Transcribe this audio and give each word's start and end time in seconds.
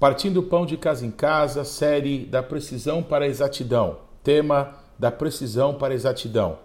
Partindo 0.00 0.42
pão 0.42 0.64
de 0.64 0.78
casa 0.78 1.04
em 1.04 1.10
casa, 1.10 1.62
série 1.62 2.24
da 2.24 2.42
precisão 2.42 3.02
para 3.02 3.26
a 3.26 3.28
exatidão. 3.28 3.98
Tema 4.24 4.74
da 4.98 5.10
precisão 5.10 5.74
para 5.74 5.92
a 5.92 5.94
exatidão. 5.94 6.58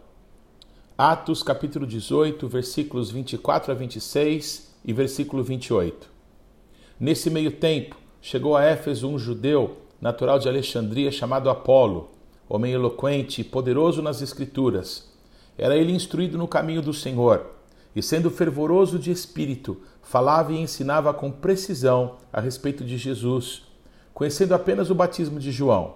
Atos 0.97 1.43
capítulo 1.43 1.85
18, 1.85 2.47
versículos 2.47 3.11
24 3.11 3.73
a 3.73 3.75
26 3.75 4.73
e 4.85 4.93
versículo 4.93 5.43
28. 5.43 6.09
Nesse 6.97 7.29
meio 7.29 7.51
tempo, 7.51 7.97
chegou 8.21 8.55
a 8.55 8.63
Éfeso 8.63 9.09
um 9.09 9.19
judeu, 9.19 9.79
natural 9.99 10.39
de 10.39 10.47
Alexandria, 10.47 11.11
chamado 11.11 11.49
Apolo, 11.49 12.11
homem 12.47 12.71
eloquente 12.71 13.41
e 13.41 13.43
poderoso 13.43 14.01
nas 14.01 14.21
escrituras. 14.21 15.11
Era 15.57 15.75
ele 15.75 15.91
instruído 15.91 16.37
no 16.37 16.47
caminho 16.47 16.81
do 16.81 16.93
Senhor 16.93 17.47
e, 17.93 18.01
sendo 18.01 18.31
fervoroso 18.31 18.97
de 18.97 19.11
espírito, 19.11 19.81
falava 20.05 20.53
e 20.53 20.61
ensinava 20.61 21.11
com 21.13 21.31
precisão 21.31 22.17
a 22.31 22.39
respeito 22.39 22.85
de 22.85 22.95
Jesus, 22.95 23.63
conhecendo 24.13 24.53
apenas 24.53 24.91
o 24.91 24.95
batismo 24.95 25.39
de 25.39 25.51
João. 25.51 25.95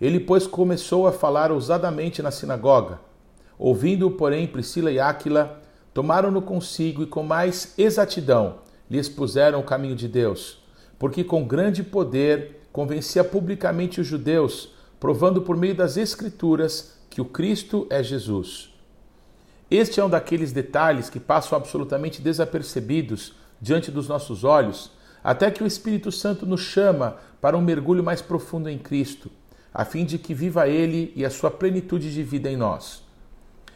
Ele, 0.00 0.18
pois, 0.18 0.46
começou 0.46 1.06
a 1.06 1.12
falar 1.12 1.52
ousadamente 1.52 2.22
na 2.22 2.30
sinagoga. 2.30 2.98
Ouvindo-o, 3.58 4.10
porém, 4.10 4.46
Priscila 4.46 4.90
e 4.90 4.98
Áquila 4.98 5.62
tomaram-no 5.92 6.40
consigo 6.40 7.02
e 7.02 7.06
com 7.06 7.22
mais 7.22 7.74
exatidão 7.78 8.56
lhe 8.90 8.98
expuseram 8.98 9.60
o 9.60 9.64
caminho 9.64 9.94
de 9.94 10.08
Deus, 10.08 10.62
porque 10.98 11.22
com 11.22 11.44
grande 11.44 11.82
poder 11.82 12.68
convencia 12.72 13.22
publicamente 13.22 14.00
os 14.00 14.06
judeus, 14.06 14.72
provando 14.98 15.42
por 15.42 15.56
meio 15.56 15.74
das 15.74 15.96
Escrituras 15.96 16.96
que 17.10 17.20
o 17.20 17.24
Cristo 17.24 17.86
é 17.90 18.02
Jesus. 18.02 18.74
Este 19.70 19.98
é 19.98 20.04
um 20.04 20.08
daqueles 20.08 20.52
detalhes 20.52 21.10
que 21.10 21.18
passam 21.18 21.58
absolutamente 21.58 22.22
desapercebidos 22.22 23.34
diante 23.60 23.90
dos 23.90 24.06
nossos 24.06 24.44
olhos, 24.44 24.92
até 25.24 25.50
que 25.50 25.62
o 25.62 25.66
Espírito 25.66 26.12
Santo 26.12 26.46
nos 26.46 26.60
chama 26.60 27.16
para 27.40 27.56
um 27.56 27.60
mergulho 27.60 28.04
mais 28.04 28.22
profundo 28.22 28.68
em 28.68 28.78
Cristo, 28.78 29.28
a 29.74 29.84
fim 29.84 30.04
de 30.04 30.18
que 30.18 30.32
viva 30.32 30.68
Ele 30.68 31.12
e 31.16 31.24
a 31.24 31.30
sua 31.30 31.50
plenitude 31.50 32.14
de 32.14 32.22
vida 32.22 32.48
em 32.48 32.56
nós. 32.56 33.02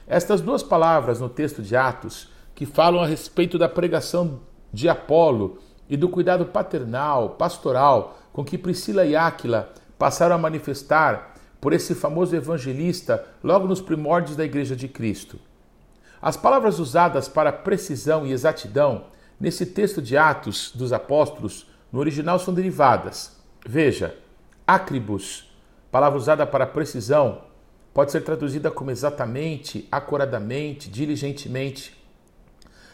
Estas 0.07 0.41
duas 0.41 0.63
palavras 0.63 1.19
no 1.19 1.29
texto 1.29 1.61
de 1.61 1.75
Atos, 1.75 2.29
que 2.55 2.67
falam 2.67 3.03
a 3.03 3.07
respeito 3.07 3.59
da 3.59 3.69
pregação 3.69 4.41
de 4.73 4.89
Apolo 4.89 5.59
e 5.89 5.97
do 5.97 6.09
cuidado 6.09 6.47
paternal, 6.47 7.31
pastoral, 7.31 8.17
com 8.33 8.45
que 8.45 8.57
Priscila 8.57 9.05
e 9.05 9.17
Áquila 9.17 9.73
passaram 9.99 10.37
a 10.37 10.39
manifestar 10.39 11.35
por 11.61 11.73
esse 11.73 11.97
famoso 11.97 12.35
evangelista 12.37 13.27
logo 13.43 13.67
nos 13.67 13.81
primórdios 13.81 14.37
da 14.37 14.45
Igreja 14.45 14.77
de 14.77 14.87
Cristo. 14.87 15.39
As 16.23 16.37
palavras 16.37 16.79
usadas 16.79 17.29
para 17.29 17.51
precisão 17.51 18.27
e 18.27 18.33
exatidão 18.33 19.05
nesse 19.41 19.65
texto 19.65 20.03
de 20.03 20.19
Atos 20.19 20.71
dos 20.75 20.93
Apóstolos 20.93 21.67
no 21.91 21.99
original 21.99 22.39
são 22.39 22.53
derivadas. 22.53 23.41
Veja, 23.67 24.15
acribus, 24.67 25.51
palavra 25.91 26.19
usada 26.19 26.47
para 26.47 26.67
precisão, 26.67 27.43
pode 27.95 28.13
ser 28.13 28.21
traduzida 28.21 28.71
como 28.71 28.91
exatamente, 28.91 29.89
acuradamente, 29.91 30.91
diligentemente. 30.91 31.99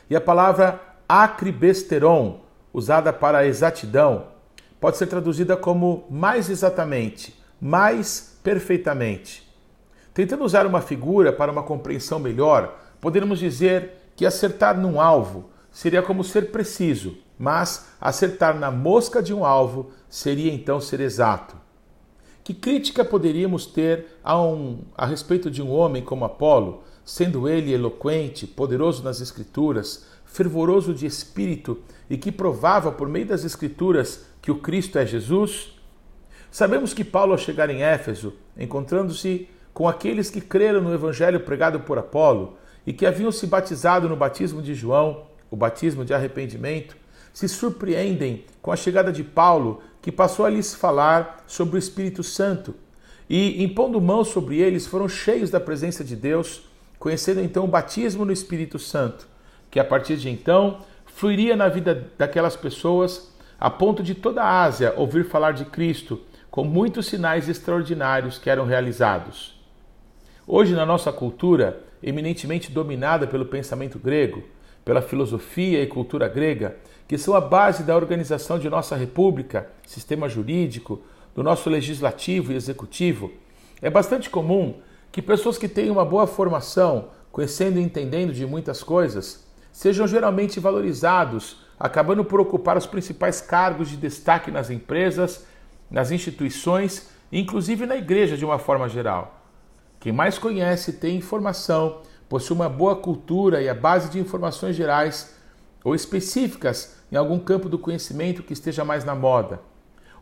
E 0.09 0.15
a 0.15 0.21
palavra 0.21 0.81
acribesteron, 1.09 2.43
usada 2.73 3.13
para 3.13 3.47
exatidão, 3.47 4.29
pode 4.81 4.99
ser 4.99 5.07
traduzida 5.07 5.57
como 5.57 6.07
mais 6.09 6.49
exatamente, 6.49 7.37
mais 7.61 8.39
perfeitamente. 8.45 9.45
Tentando 10.15 10.45
usar 10.45 10.65
uma 10.65 10.81
figura 10.81 11.33
para 11.33 11.51
uma 11.51 11.65
compreensão 11.65 12.19
melhor, 12.19 12.86
Poderíamos 13.07 13.39
dizer 13.39 14.11
que 14.17 14.27
acertar 14.27 14.77
num 14.77 15.01
alvo 15.01 15.49
seria 15.71 16.03
como 16.03 16.25
ser 16.25 16.51
preciso, 16.51 17.17
mas 17.39 17.87
acertar 18.01 18.59
na 18.59 18.69
mosca 18.69 19.23
de 19.23 19.33
um 19.33 19.45
alvo 19.45 19.93
seria 20.09 20.53
então 20.53 20.81
ser 20.81 20.99
exato. 20.99 21.55
Que 22.43 22.53
crítica 22.53 23.05
poderíamos 23.05 23.65
ter 23.65 24.19
a, 24.25 24.43
um, 24.43 24.81
a 24.97 25.07
respeito 25.07 25.49
de 25.49 25.63
um 25.63 25.71
homem 25.71 26.03
como 26.03 26.25
Apolo, 26.25 26.83
sendo 27.05 27.49
ele 27.49 27.73
eloquente, 27.73 28.45
poderoso 28.45 29.05
nas 29.05 29.21
Escrituras, 29.21 30.09
fervoroso 30.25 30.93
de 30.93 31.07
espírito 31.07 31.79
e 32.11 32.19
que 32.19 32.33
provava 32.33 32.91
por 32.91 33.09
meio 33.09 33.27
das 33.27 33.45
Escrituras 33.45 34.27
que 34.43 34.51
o 34.51 34.59
Cristo 34.59 34.99
é 34.99 35.07
Jesus? 35.07 35.79
Sabemos 36.51 36.93
que 36.93 37.05
Paulo, 37.05 37.31
ao 37.31 37.39
chegar 37.39 37.71
em 37.71 37.85
Éfeso, 37.85 38.33
encontrando-se 38.59 39.49
com 39.73 39.89
aqueles 39.89 40.29
que 40.29 40.41
creram 40.41 40.81
no 40.81 40.93
evangelho 40.93 41.39
pregado 41.39 41.79
por 41.79 41.99
Apolo, 41.99 42.59
e 42.87 42.93
que 42.93 43.05
haviam 43.05 43.33
se 43.33 43.47
batizado 43.47 44.09
no 44.09 44.17
batismo 44.17 44.63
de 44.63 44.75
João, 44.75 45.25
o 45.51 45.57
batismo 45.57 46.05
de 46.05 46.15
arrependimento, 46.15 46.97
se 47.33 47.49
surpreendem 47.49 48.45
com 48.63 48.71
a 48.71 48.77
chegada 48.77 49.13
de 49.13 49.23
Paulo, 49.23 49.83
que 50.01 50.13
passou 50.13 50.47
a 50.47 50.51
lhes 50.51 50.75
falar 50.75 51.45
sobre 51.47 51.77
o 51.77 51.79
Espírito 51.79 52.23
Santo. 52.23 52.75
E, 53.29 53.63
impondo 53.63 54.01
mãos 54.01 54.29
sobre 54.29 54.59
eles, 54.59 54.87
foram 54.87 55.09
cheios 55.09 55.51
da 55.51 55.59
presença 55.59 56.05
de 56.05 56.15
Deus, 56.15 56.63
conhecendo 56.99 57.41
então 57.41 57.65
o 57.65 57.69
batismo 57.69 58.25
no 58.25 58.33
Espírito 58.33 58.79
Santo, 58.79 59.27
que 59.71 59.81
a 59.81 59.85
partir 59.85 60.17
de 60.17 60.31
então 60.31 60.79
fluiria 61.05 61.57
na 61.57 61.69
vida 61.69 62.11
daquelas 62.17 62.57
pessoas, 62.57 63.33
a 63.59 63.69
ponto 63.69 64.03
de 64.03 64.15
toda 64.15 64.43
a 64.43 64.63
Ásia 64.63 64.95
ouvir 64.97 65.25
falar 65.25 65.53
de 65.53 65.65
Cristo, 65.65 66.21
com 66.51 66.65
muitos 66.65 67.07
sinais 67.07 67.49
extraordinários 67.49 68.39
que 68.39 68.49
eram 68.49 68.65
realizados. 68.65 69.61
Hoje, 70.47 70.75
na 70.75 70.87
nossa 70.87 71.13
cultura, 71.13 71.85
eminentemente 72.03 72.71
dominada 72.71 73.27
pelo 73.27 73.47
pensamento 73.47 73.99
grego, 73.99 74.43
pela 74.85 75.03
filosofia 75.03 75.83
e 75.83 75.87
cultura 75.87 76.29
grega, 76.29 76.77
que 77.09 77.19
são 77.19 77.35
a 77.35 77.41
base 77.41 77.83
da 77.83 77.97
organização 77.97 78.59
de 78.59 78.71
nossa 78.71 78.97
república, 78.97 79.69
sistema 79.87 80.29
jurídico, 80.29 81.01
do 81.35 81.43
nosso 81.43 81.69
legislativo 81.69 82.53
e 82.53 82.57
executivo, 82.57 83.31
é 83.83 83.91
bastante 83.91 84.31
comum 84.31 84.81
que 85.13 85.21
pessoas 85.21 85.59
que 85.59 85.69
têm 85.69 85.91
uma 85.91 86.05
boa 86.05 86.27
formação, 86.27 87.09
conhecendo 87.31 87.79
e 87.79 87.83
entendendo 87.83 88.33
de 88.33 88.47
muitas 88.47 88.83
coisas, 88.83 89.47
sejam 89.71 90.07
geralmente 90.07 90.59
valorizados, 90.59 91.59
acabando 91.79 92.25
por 92.25 92.41
ocupar 92.41 92.77
os 92.77 92.87
principais 92.87 93.41
cargos 93.41 93.91
de 93.91 93.97
destaque 93.97 94.51
nas 94.51 94.71
empresas, 94.71 95.45
nas 95.91 96.11
instituições, 96.11 97.11
inclusive 97.31 97.85
na 97.85 97.97
igreja 97.97 98.37
de 98.37 98.45
uma 98.45 98.59
forma 98.59 98.89
geral. 98.89 99.46
Quem 100.07 100.13
mais 100.13 100.39
conhece, 100.39 100.93
tem 100.93 101.17
informação, 101.17 102.03
possui 102.29 102.55
uma 102.55 102.69
boa 102.69 102.95
cultura 102.95 103.61
e 103.61 103.69
a 103.69 103.75
base 103.75 104.09
de 104.09 104.21
informações 104.21 104.77
gerais 104.77 105.35
ou 105.83 105.97
específicas 105.97 106.95
em 107.11 107.17
algum 107.17 107.41
campo 107.41 107.69
do 107.69 107.77
conhecimento 107.77 108.45
que 108.45 108.53
esteja 108.53 108.85
mais 108.85 109.05
na 109.05 109.17
moda, 109.17 109.61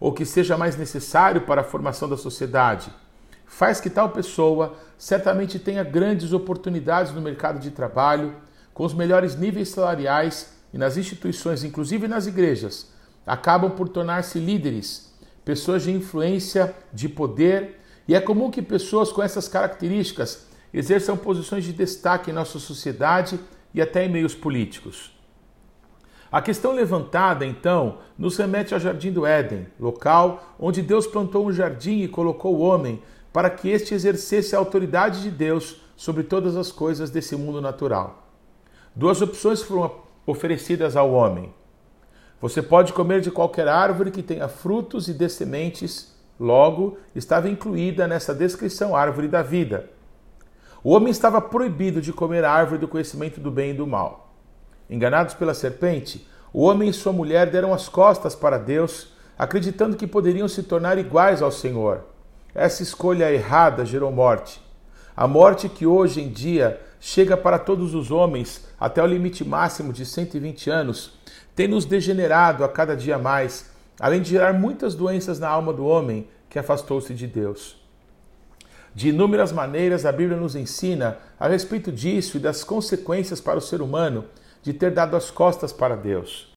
ou 0.01 0.11
que 0.11 0.25
seja 0.25 0.57
mais 0.57 0.75
necessário 0.79 1.43
para 1.43 1.61
a 1.61 1.65
formação 1.65 2.09
da 2.09 2.17
sociedade, 2.17 2.91
faz 3.45 3.79
que 3.79 3.91
tal 3.91 4.09
pessoa 4.09 4.75
certamente 4.97 5.59
tenha 5.59 5.85
grandes 5.85 6.33
oportunidades 6.33 7.13
no 7.13 7.21
mercado 7.21 7.61
de 7.61 7.71
trabalho, 7.71 8.37
com 8.73 8.87
os 8.87 8.95
melhores 8.95 9.37
níveis 9.37 9.69
salariais 9.69 10.55
e 10.73 10.79
nas 10.79 10.97
instituições, 10.97 11.63
inclusive 11.63 12.09
nas 12.09 12.27
igrejas, 12.27 12.91
acabam 13.27 13.71
por 13.71 13.91
tornar-se 13.91 14.39
líderes, 14.39 15.13
pessoas 15.45 15.83
de 15.83 15.93
influência, 15.93 16.75
de 16.91 17.07
poder 17.07 17.84
e 18.07 18.15
é 18.15 18.21
comum 18.21 18.51
que 18.51 18.63
pessoas 18.63 19.11
com 19.11 19.23
essas 19.23 19.49
características 19.49 20.47
exerçam 20.73 21.17
posições 21.17 21.65
de 21.65 21.73
destaque 21.73 22.31
em 22.31 22.35
nossa 22.35 22.59
sociedade 22.59 23.39
e 23.73 23.81
até 23.81 24.05
em 24.05 24.09
meios 24.09 24.35
políticos. 24.35 25.13
A 26.31 26.43
questão 26.43 26.73
levantada, 26.73 27.47
então, 27.47 27.99
nos 28.19 28.37
remete 28.37 28.75
ao 28.75 28.81
Jardim 28.81 29.13
do 29.13 29.25
Éden, 29.25 29.69
local 29.79 30.57
onde 30.59 30.83
Deus 30.83 31.07
plantou 31.07 31.47
um 31.47 31.53
jardim 31.53 32.03
e 32.03 32.09
colocou 32.09 32.57
o 32.57 32.61
homem 32.61 33.01
para 33.33 33.49
que 33.49 33.69
este 33.69 33.95
exercesse 33.95 34.55
a 34.55 34.59
autoridade 34.59 35.23
de 35.23 35.31
Deus 35.31 35.77
sobre 35.97 36.25
todas 36.25 36.57
as 36.57 36.73
coisas 36.73 37.09
desse 37.11 37.37
mundo 37.37 37.61
natural. 37.61 38.29
Duas 38.97 39.23
opções 39.23 39.63
foram 39.63 39.93
oferecidas 40.27 40.97
ao 40.97 41.13
homem. 41.13 41.53
Você 42.41 42.61
pode 42.61 42.93
comer 42.93 43.21
de 43.21 43.31
qualquer 43.31 43.69
árvore 43.69 44.11
que 44.11 44.23
tenha 44.23 44.49
frutos 44.49 45.09
e 45.09 45.13
dê 45.13 45.29
sementes 45.29 46.14
Logo, 46.39 46.99
estava 47.15 47.49
incluída 47.49 48.09
nessa 48.09 48.35
descrição 48.35 48.95
a 48.95 49.01
árvore 49.01 49.29
da 49.29 49.43
vida. 49.43 49.89
O 50.83 50.91
homem 50.91 51.11
estava 51.11 51.41
proibido 51.41 52.01
de 52.01 52.13
comer 52.13 52.45
a 52.45 52.53
árvore 52.53 52.79
do 52.79 52.89
conhecimento 52.89 53.41
do 53.41 53.51
bem 53.51 53.71
e 53.71 53.75
do 53.75 53.87
mal. 53.87 54.35
Enganados 54.91 55.35
pela 55.35 55.55
serpente, 55.55 56.29
o 56.53 56.63
homem 56.63 56.89
e 56.89 56.93
sua 56.93 57.13
mulher 57.13 57.51
deram 57.51 57.73
as 57.73 57.89
costas 57.89 58.35
para 58.35 58.59
Deus, 58.59 59.13
acreditando 59.39 59.97
que 59.97 60.07
poderiam 60.07 60.47
se 60.47 60.63
tornar 60.63 60.99
iguais 60.99 61.41
ao 61.41 61.51
Senhor. 61.51 62.05
Essa 62.55 62.83
escolha 62.83 63.33
errada 63.33 63.85
gerou 63.85 64.13
morte. 64.13 64.63
A 65.17 65.27
morte 65.27 65.69
que 65.69 65.87
hoje 65.87 66.21
em 66.21 66.29
dia 66.29 66.81
chega 67.01 67.37
para 67.37 67.59
todos 67.59 67.95
os 67.95 68.11
homens 68.11 68.67
até 68.79 69.03
o 69.03 69.07
limite 69.07 69.45
máximo 69.45 69.93
de 69.93 70.05
120 70.05 70.71
anos, 70.71 71.19
tem 71.55 71.69
nos 71.69 71.85
degenerado 71.85 72.65
a 72.65 72.69
cada 72.69 72.97
dia 72.97 73.19
mais 73.19 73.71
além 73.99 74.21
de 74.21 74.31
gerar 74.31 74.53
muitas 74.53 74.95
doenças 74.95 75.39
na 75.39 75.49
alma 75.49 75.73
do 75.73 75.87
homem 75.87 76.27
que 76.49 76.59
afastou-se 76.59 77.13
de 77.15 77.27
Deus. 77.27 77.77
De 78.95 79.09
inúmeras 79.09 79.51
maneiras, 79.51 80.07
a 80.07 80.13
Bíblia 80.13 80.39
nos 80.39 80.55
ensina 80.55 81.19
a 81.39 81.49
respeito 81.49 81.91
disso 81.91 82.37
e 82.37 82.41
das 82.41 82.63
consequências 82.63 83.41
para 83.41 83.59
o 83.59 83.63
ser 83.63 83.83
humano 83.83 84.25
de 84.63 84.73
ter 84.73 84.93
dado 84.93 85.17
as 85.17 85.31
costas 85.31 85.73
para 85.73 85.97
Deus. 85.97 86.53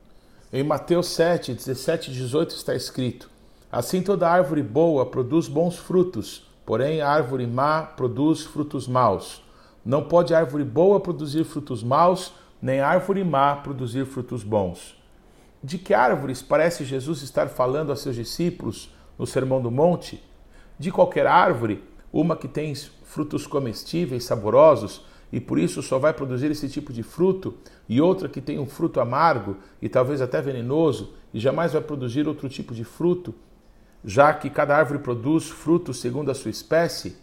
Em 0.54 0.64
Mateus 0.64 1.08
7, 1.08 1.54
17 1.54 2.12
e 2.12 2.14
18 2.14 2.52
está 2.52 2.76
escrito: 2.76 3.30
Assim 3.72 4.02
toda 4.02 4.30
árvore 4.30 4.64
boa 4.64 5.06
produz 5.06 5.48
bons 5.48 5.78
frutos, 5.78 6.48
porém 6.66 7.02
a 7.02 7.10
árvore 7.10 7.46
má 7.46 7.82
produz 7.82 8.44
frutos 8.44 8.88
maus. 8.88 9.44
Não 9.84 10.04
pode 10.04 10.34
árvore 10.34 10.64
boa 10.64 11.00
produzir 11.00 11.44
frutos 11.44 11.84
maus, 11.84 12.34
nem 12.62 12.80
árvore 12.80 13.24
má 13.24 13.56
produzir 13.56 14.06
frutos 14.06 14.44
bons. 14.44 14.97
De 15.64 15.78
que 15.78 15.94
árvores 15.94 16.42
parece 16.42 16.86
Jesus 16.86 17.22
estar 17.22 17.48
falando 17.48 17.92
a 17.92 17.96
seus 17.96 18.16
discípulos 18.16 18.94
no 19.18 19.26
Sermão 19.26 19.62
do 19.62 19.72
Monte? 19.72 20.24
De 20.78 20.92
qualquer 20.92 21.26
árvore, 21.26 21.84
uma 22.14 22.36
que 22.36 22.48
tem 22.48 22.74
frutos 23.04 23.48
comestíveis, 23.48 24.24
saborosos, 24.24 25.06
e 25.32 25.40
por 25.40 25.60
isso 25.60 25.82
só 25.82 25.98
vai 25.98 26.14
produzir 26.14 26.50
esse 26.52 26.70
tipo 26.70 26.94
de 26.94 27.04
fruto, 27.04 27.56
e 27.90 28.00
outra 28.00 28.30
que 28.30 28.40
tem 28.40 28.60
um 28.60 28.68
fruto 28.68 29.00
amargo 29.00 29.58
e 29.82 29.90
talvez 29.90 30.22
até 30.22 30.42
venenoso, 30.42 31.16
e 31.34 31.40
jamais 31.40 31.74
vai 31.74 31.82
produzir 31.82 32.28
outro 32.28 32.48
tipo 32.48 32.74
de 32.74 32.84
fruto, 32.84 33.34
já 34.06 34.34
que 34.34 34.50
cada 34.50 34.78
árvore 34.78 35.00
produz 35.00 35.50
frutos 35.50 36.00
segundo 36.00 36.32
a 36.32 36.36
sua 36.36 36.52
espécie? 36.52 37.18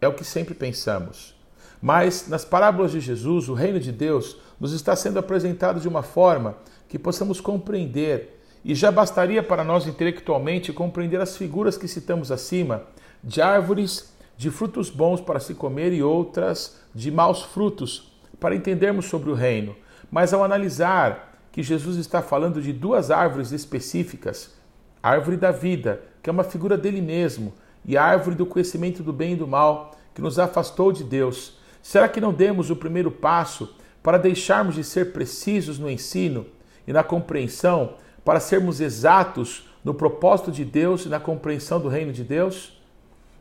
É 0.00 0.06
o 0.06 0.14
que 0.14 0.24
sempre 0.24 0.54
pensamos. 0.54 1.34
Mas 1.80 2.28
nas 2.28 2.44
parábolas 2.44 2.92
de 2.92 3.00
Jesus, 3.00 3.48
o 3.48 3.54
reino 3.54 3.80
de 3.80 3.90
Deus 3.90 4.36
nos 4.58 4.72
está 4.72 4.94
sendo 4.94 5.18
apresentado 5.18 5.80
de 5.80 5.88
uma 5.88 6.02
forma 6.02 6.56
que 6.88 6.98
possamos 6.98 7.40
compreender, 7.40 8.38
e 8.62 8.74
já 8.74 8.90
bastaria 8.90 9.42
para 9.42 9.64
nós 9.64 9.86
intelectualmente 9.86 10.72
compreender 10.72 11.20
as 11.20 11.36
figuras 11.36 11.78
que 11.78 11.88
citamos 11.88 12.30
acima 12.30 12.82
de 13.24 13.40
árvores 13.40 14.12
de 14.36 14.50
frutos 14.50 14.90
bons 14.90 15.20
para 15.20 15.40
se 15.40 15.54
comer 15.54 15.92
e 15.92 16.02
outras 16.02 16.78
de 16.94 17.10
maus 17.10 17.42
frutos, 17.42 18.12
para 18.38 18.54
entendermos 18.54 19.06
sobre 19.06 19.30
o 19.30 19.34
reino. 19.34 19.74
Mas 20.10 20.34
ao 20.34 20.44
analisar 20.44 21.38
que 21.52 21.62
Jesus 21.62 21.96
está 21.96 22.20
falando 22.20 22.60
de 22.60 22.72
duas 22.72 23.10
árvores 23.10 23.52
específicas, 23.52 24.54
a 25.02 25.10
árvore 25.10 25.36
da 25.36 25.50
vida, 25.50 26.02
que 26.22 26.28
é 26.28 26.32
uma 26.32 26.44
figura 26.44 26.76
dele 26.76 27.00
mesmo, 27.00 27.54
e 27.84 27.96
a 27.96 28.04
árvore 28.04 28.36
do 28.36 28.46
conhecimento 28.46 29.02
do 29.02 29.12
bem 29.12 29.32
e 29.32 29.36
do 29.36 29.46
mal, 29.46 29.92
que 30.14 30.20
nos 30.20 30.38
afastou 30.38 30.92
de 30.92 31.04
Deus, 31.04 31.58
será 31.82 32.08
que 32.08 32.20
não 32.20 32.32
demos 32.32 32.70
o 32.70 32.76
primeiro 32.76 33.10
passo 33.10 33.74
para 34.02 34.18
deixarmos 34.18 34.74
de 34.74 34.84
ser 34.84 35.12
precisos 35.12 35.78
no 35.78 35.90
ensino 35.90 36.46
e 36.86 36.92
na 36.92 37.02
compreensão, 37.02 37.94
para 38.24 38.40
sermos 38.40 38.80
exatos 38.80 39.68
no 39.84 39.94
propósito 39.94 40.50
de 40.52 40.64
Deus 40.64 41.04
e 41.06 41.08
na 41.08 41.20
compreensão 41.20 41.80
do 41.80 41.88
reino 41.88 42.12
de 42.12 42.24
Deus? 42.24 42.80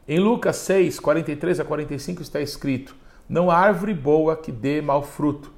Em 0.07 0.19
Lucas 0.19 0.55
6, 0.57 0.99
43 0.99 1.59
a 1.59 1.65
45 1.65 2.21
está 2.21 2.41
escrito: 2.41 2.95
Não 3.27 3.51
há 3.51 3.57
árvore 3.57 3.93
boa 3.93 4.35
que 4.35 4.51
dê 4.51 4.81
mau 4.81 5.03
fruto, 5.03 5.51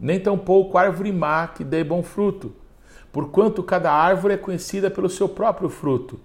nem 0.00 0.18
tampouco 0.18 0.78
árvore 0.78 1.12
má 1.12 1.46
que 1.48 1.62
dê 1.62 1.84
bom 1.84 2.02
fruto, 2.02 2.54
porquanto 3.12 3.62
cada 3.62 3.92
árvore 3.92 4.34
é 4.34 4.38
conhecida 4.38 4.90
pelo 4.90 5.10
seu 5.10 5.28
próprio 5.28 5.68
fruto. 5.68 6.18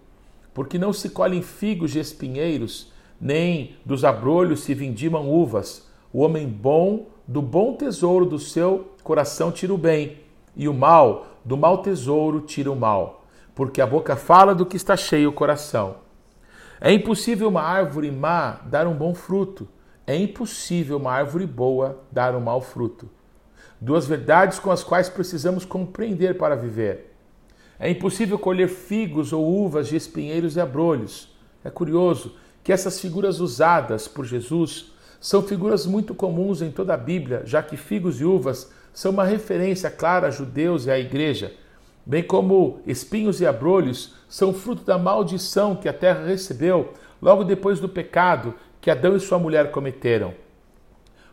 Porque 0.53 0.77
não 0.77 0.93
se 0.93 1.09
colhem 1.09 1.41
figos 1.41 1.91
de 1.91 1.99
espinheiros, 1.99 2.93
nem 3.19 3.75
dos 3.83 4.05
abrolhos 4.05 4.61
se 4.61 4.73
vindimam 4.73 5.29
uvas. 5.29 5.87
O 6.13 6.21
homem 6.21 6.47
bom 6.47 7.07
do 7.27 7.41
bom 7.41 7.73
tesouro 7.73 8.23
do 8.23 8.37
seu 8.37 8.93
coração 9.03 9.51
tira 9.51 9.73
o 9.73 9.77
bem, 9.79 10.19
e 10.55 10.69
o 10.69 10.73
mal 10.73 11.25
do 11.43 11.57
mau 11.57 11.79
tesouro 11.79 12.39
tira 12.41 12.71
o 12.71 12.75
mal, 12.75 13.25
porque 13.55 13.81
a 13.81 13.87
boca 13.87 14.15
fala 14.15 14.53
do 14.53 14.63
que 14.63 14.77
está 14.77 14.95
cheio 14.95 15.29
o 15.29 15.33
coração. 15.33 15.95
É 16.79 16.93
impossível 16.93 17.47
uma 17.47 17.63
árvore 17.63 18.11
má 18.11 18.59
dar 18.65 18.85
um 18.85 18.93
bom 18.93 19.15
fruto. 19.15 19.67
É 20.05 20.15
impossível 20.15 20.97
uma 20.97 21.13
árvore 21.13 21.47
boa 21.47 22.03
dar 22.11 22.35
um 22.35 22.41
mau 22.41 22.61
fruto. 22.61 23.09
Duas 23.81 24.05
verdades 24.05 24.59
com 24.59 24.69
as 24.69 24.83
quais 24.83 25.09
precisamos 25.09 25.65
compreender 25.65 26.37
para 26.37 26.55
viver. 26.55 27.15
É 27.79 27.89
impossível 27.89 28.37
colher 28.37 28.69
figos 28.69 29.33
ou 29.33 29.49
uvas 29.49 29.87
de 29.87 29.95
espinheiros 29.95 30.57
e 30.57 30.61
abrolhos. 30.61 31.35
É 31.63 31.71
curioso 31.71 32.35
que 32.63 32.71
essas 32.71 32.99
figuras 32.99 33.39
usadas 33.39 34.07
por 34.07 34.25
Jesus 34.25 34.92
são 35.23 35.41
figuras 35.41 35.87
muito 35.87 36.13
comuns 36.13 36.61
em 36.61 36.69
toda 36.69 36.93
a 36.93 36.97
Bíblia, 36.97 37.41
já 37.45 37.63
que 37.63 37.77
figos 37.77 38.21
e 38.21 38.25
uvas 38.25 38.71
são 38.93 39.11
uma 39.11 39.23
referência 39.23 39.89
clara 39.89 40.27
a 40.27 40.31
judeus 40.31 40.85
e 40.85 40.91
à 40.91 40.99
igreja 40.99 41.51
bem 42.05 42.21
como 42.21 42.81
espinhos 42.85 43.39
e 43.39 43.45
abrolhos, 43.45 44.13
são 44.27 44.53
fruto 44.53 44.83
da 44.83 44.97
maldição 44.97 45.75
que 45.75 45.87
a 45.87 45.93
terra 45.93 46.25
recebeu 46.25 46.93
logo 47.21 47.43
depois 47.43 47.79
do 47.79 47.87
pecado 47.87 48.53
que 48.81 48.91
Adão 48.91 49.15
e 49.15 49.19
sua 49.19 49.39
mulher 49.39 49.71
cometeram. 49.71 50.33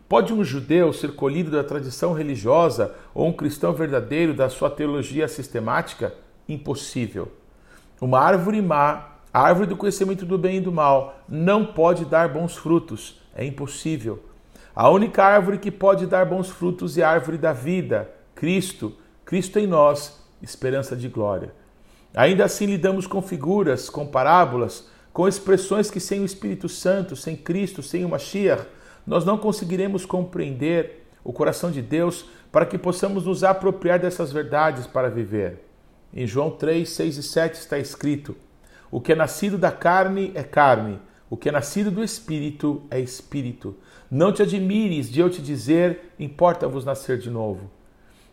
Pode 0.08 0.32
um 0.32 0.42
judeu 0.42 0.92
ser 0.92 1.12
colhido 1.12 1.50
da 1.50 1.62
tradição 1.62 2.12
religiosa 2.12 2.94
ou 3.14 3.28
um 3.28 3.32
cristão 3.32 3.72
verdadeiro 3.72 4.34
da 4.34 4.48
sua 4.48 4.70
teologia 4.70 5.28
sistemática? 5.28 6.14
Impossível. 6.48 7.28
Uma 8.00 8.20
árvore 8.20 8.60
má, 8.60 9.18
a 9.32 9.40
árvore 9.40 9.68
do 9.68 9.76
conhecimento 9.76 10.26
do 10.26 10.38
bem 10.38 10.56
e 10.56 10.60
do 10.60 10.72
mal, 10.72 11.20
não 11.28 11.64
pode 11.64 12.04
dar 12.04 12.28
bons 12.28 12.56
frutos. 12.56 13.19
É 13.34 13.44
impossível. 13.44 14.22
A 14.74 14.88
única 14.88 15.24
árvore 15.24 15.58
que 15.58 15.70
pode 15.70 16.06
dar 16.06 16.24
bons 16.24 16.48
frutos 16.48 16.96
é 16.96 17.02
a 17.02 17.10
árvore 17.10 17.36
da 17.36 17.52
vida, 17.52 18.10
Cristo, 18.34 18.94
Cristo 19.24 19.58
em 19.58 19.66
nós, 19.66 20.20
esperança 20.40 20.96
de 20.96 21.08
glória. 21.08 21.52
Ainda 22.14 22.44
assim 22.44 22.66
lidamos 22.66 23.06
com 23.06 23.20
figuras, 23.20 23.88
com 23.88 24.06
parábolas, 24.06 24.88
com 25.12 25.28
expressões 25.28 25.90
que 25.90 26.00
sem 26.00 26.20
o 26.20 26.24
Espírito 26.24 26.68
Santo, 26.68 27.14
sem 27.16 27.36
Cristo, 27.36 27.82
sem 27.82 28.04
o 28.04 28.08
Mashiach, 28.08 28.66
nós 29.06 29.24
não 29.24 29.38
conseguiremos 29.38 30.04
compreender 30.04 31.06
o 31.22 31.32
coração 31.32 31.70
de 31.70 31.82
Deus 31.82 32.26
para 32.50 32.66
que 32.66 32.78
possamos 32.78 33.26
nos 33.26 33.44
apropriar 33.44 33.98
dessas 33.98 34.32
verdades 34.32 34.86
para 34.86 35.10
viver. 35.10 35.64
Em 36.12 36.26
João 36.26 36.50
3, 36.50 36.88
6 36.88 37.16
e 37.16 37.22
7 37.22 37.54
está 37.54 37.78
escrito: 37.78 38.36
O 38.90 39.00
que 39.00 39.12
é 39.12 39.14
nascido 39.14 39.56
da 39.56 39.70
carne 39.70 40.32
é 40.34 40.42
carne, 40.42 41.00
o 41.30 41.36
que 41.36 41.48
é 41.48 41.52
nascido 41.52 41.92
do 41.92 42.02
espírito 42.02 42.82
é 42.90 42.98
espírito. 42.98 43.76
Não 44.10 44.32
te 44.32 44.42
admires 44.42 45.08
de 45.08 45.20
eu 45.20 45.30
te 45.30 45.40
dizer, 45.40 46.12
importa-vos 46.18 46.84
nascer 46.84 47.16
de 47.18 47.30
novo. 47.30 47.70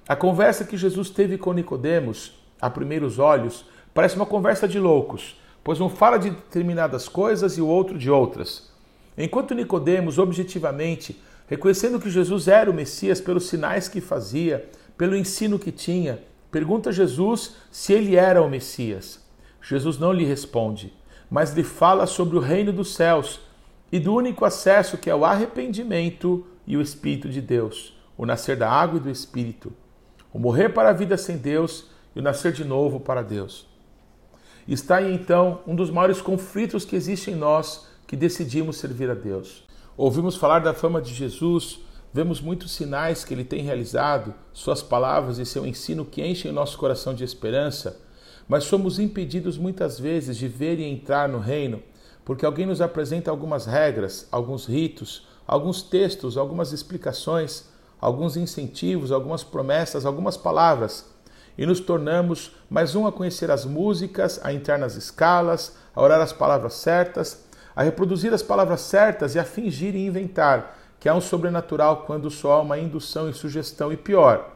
A 0.07 0.15
conversa 0.15 0.65
que 0.65 0.75
Jesus 0.75 1.11
teve 1.11 1.37
com 1.37 1.53
Nicodemos, 1.53 2.33
a 2.59 2.71
primeiros 2.71 3.19
olhos, 3.19 3.65
parece 3.93 4.15
uma 4.15 4.25
conversa 4.25 4.67
de 4.67 4.79
loucos, 4.79 5.39
pois 5.63 5.79
um 5.79 5.89
fala 5.89 6.17
de 6.17 6.31
determinadas 6.31 7.07
coisas 7.07 7.55
e 7.55 7.61
o 7.61 7.67
outro 7.67 7.99
de 7.99 8.09
outras. 8.09 8.71
Enquanto 9.15 9.53
Nicodemos, 9.53 10.17
objetivamente, 10.17 11.21
reconhecendo 11.45 11.99
que 11.99 12.09
Jesus 12.09 12.47
era 12.47 12.71
o 12.71 12.73
Messias 12.73 13.21
pelos 13.21 13.47
sinais 13.47 13.87
que 13.87 14.01
fazia, 14.01 14.67
pelo 14.97 15.15
ensino 15.15 15.59
que 15.59 15.71
tinha, 15.71 16.19
pergunta 16.51 16.89
a 16.89 16.93
Jesus 16.93 17.57
se 17.69 17.93
ele 17.93 18.15
era 18.15 18.41
o 18.41 18.49
Messias. 18.49 19.23
Jesus 19.61 19.99
não 19.99 20.11
lhe 20.11 20.25
responde, 20.25 20.93
mas 21.29 21.53
lhe 21.53 21.63
fala 21.63 22.05
sobre 22.05 22.37
o 22.37 22.41
reino 22.41 22.71
dos 22.71 22.93
céus 22.93 23.39
e 23.91 23.99
do 23.99 24.13
único 24.13 24.45
acesso 24.45 24.97
que 24.97 25.09
é 25.09 25.15
o 25.15 25.25
arrependimento 25.25 26.45
e 26.65 26.75
o 26.77 26.81
Espírito 26.81 27.29
de 27.29 27.41
Deus, 27.41 27.97
o 28.17 28.25
nascer 28.25 28.57
da 28.57 28.69
água 28.69 28.97
e 28.97 29.01
do 29.01 29.09
Espírito 29.09 29.73
o 30.37 30.39
morrer 30.39 30.69
para 30.69 30.89
a 30.89 30.93
vida 30.93 31.17
sem 31.17 31.35
Deus 31.35 31.85
e 32.15 32.19
o 32.19 32.21
nascer 32.21 32.51
de 32.51 32.63
novo 32.63 32.99
para 32.99 33.23
Deus. 33.23 33.65
Está 34.67 34.97
aí 34.97 35.11
então 35.11 35.61
um 35.65 35.75
dos 35.75 35.89
maiores 35.89 36.21
conflitos 36.21 36.85
que 36.85 36.95
existe 36.95 37.31
em 37.31 37.35
nós 37.35 37.87
que 38.05 38.15
decidimos 38.15 38.77
servir 38.77 39.09
a 39.09 39.15
Deus. 39.15 39.63
Ouvimos 39.97 40.35
falar 40.35 40.59
da 40.59 40.75
fama 40.75 41.01
de 41.01 41.11
Jesus, 41.11 41.79
vemos 42.13 42.39
muitos 42.39 42.71
sinais 42.71 43.25
que 43.25 43.33
ele 43.33 43.43
tem 43.43 43.63
realizado, 43.63 44.31
suas 44.53 44.83
palavras 44.83 45.39
e 45.39 45.45
seu 45.45 45.65
ensino 45.65 46.05
que 46.05 46.23
enchem 46.23 46.51
nosso 46.51 46.77
coração 46.77 47.15
de 47.15 47.23
esperança, 47.23 47.99
mas 48.47 48.63
somos 48.63 48.99
impedidos 48.99 49.57
muitas 49.57 49.99
vezes 49.99 50.37
de 50.37 50.47
ver 50.47 50.79
e 50.79 50.83
entrar 50.83 51.27
no 51.27 51.39
reino, 51.39 51.81
porque 52.23 52.45
alguém 52.45 52.65
nos 52.65 52.81
apresenta 52.81 53.31
algumas 53.31 53.65
regras, 53.65 54.27
alguns 54.31 54.65
ritos, 54.65 55.27
alguns 55.47 55.81
textos, 55.81 56.37
algumas 56.37 56.71
explicações 56.71 57.65
alguns 57.99 58.37
incentivos, 58.37 59.11
algumas 59.11 59.43
promessas, 59.43 60.05
algumas 60.05 60.37
palavras, 60.37 61.05
e 61.57 61.65
nos 61.65 61.79
tornamos 61.79 62.55
mais 62.69 62.95
um 62.95 63.07
a 63.07 63.11
conhecer 63.11 63.49
as 63.49 63.65
músicas, 63.65 64.39
a 64.43 64.53
entrar 64.53 64.77
nas 64.77 64.95
escalas, 64.95 65.75
a 65.95 66.01
orar 66.01 66.21
as 66.21 66.31
palavras 66.31 66.75
certas, 66.75 67.45
a 67.75 67.83
reproduzir 67.83 68.33
as 68.33 68.43
palavras 68.43 68.81
certas 68.81 69.33
e 69.33 69.39
a 69.39 69.43
fingir 69.43 69.95
e 69.95 70.05
inventar 70.05 70.77
que 70.99 71.09
há 71.09 71.15
um 71.15 71.21
sobrenatural 71.21 72.03
quando 72.05 72.29
só 72.29 72.53
há 72.53 72.61
uma 72.61 72.77
indução 72.77 73.29
e 73.29 73.33
sugestão, 73.33 73.91
e 73.91 73.97
pior, 73.97 74.51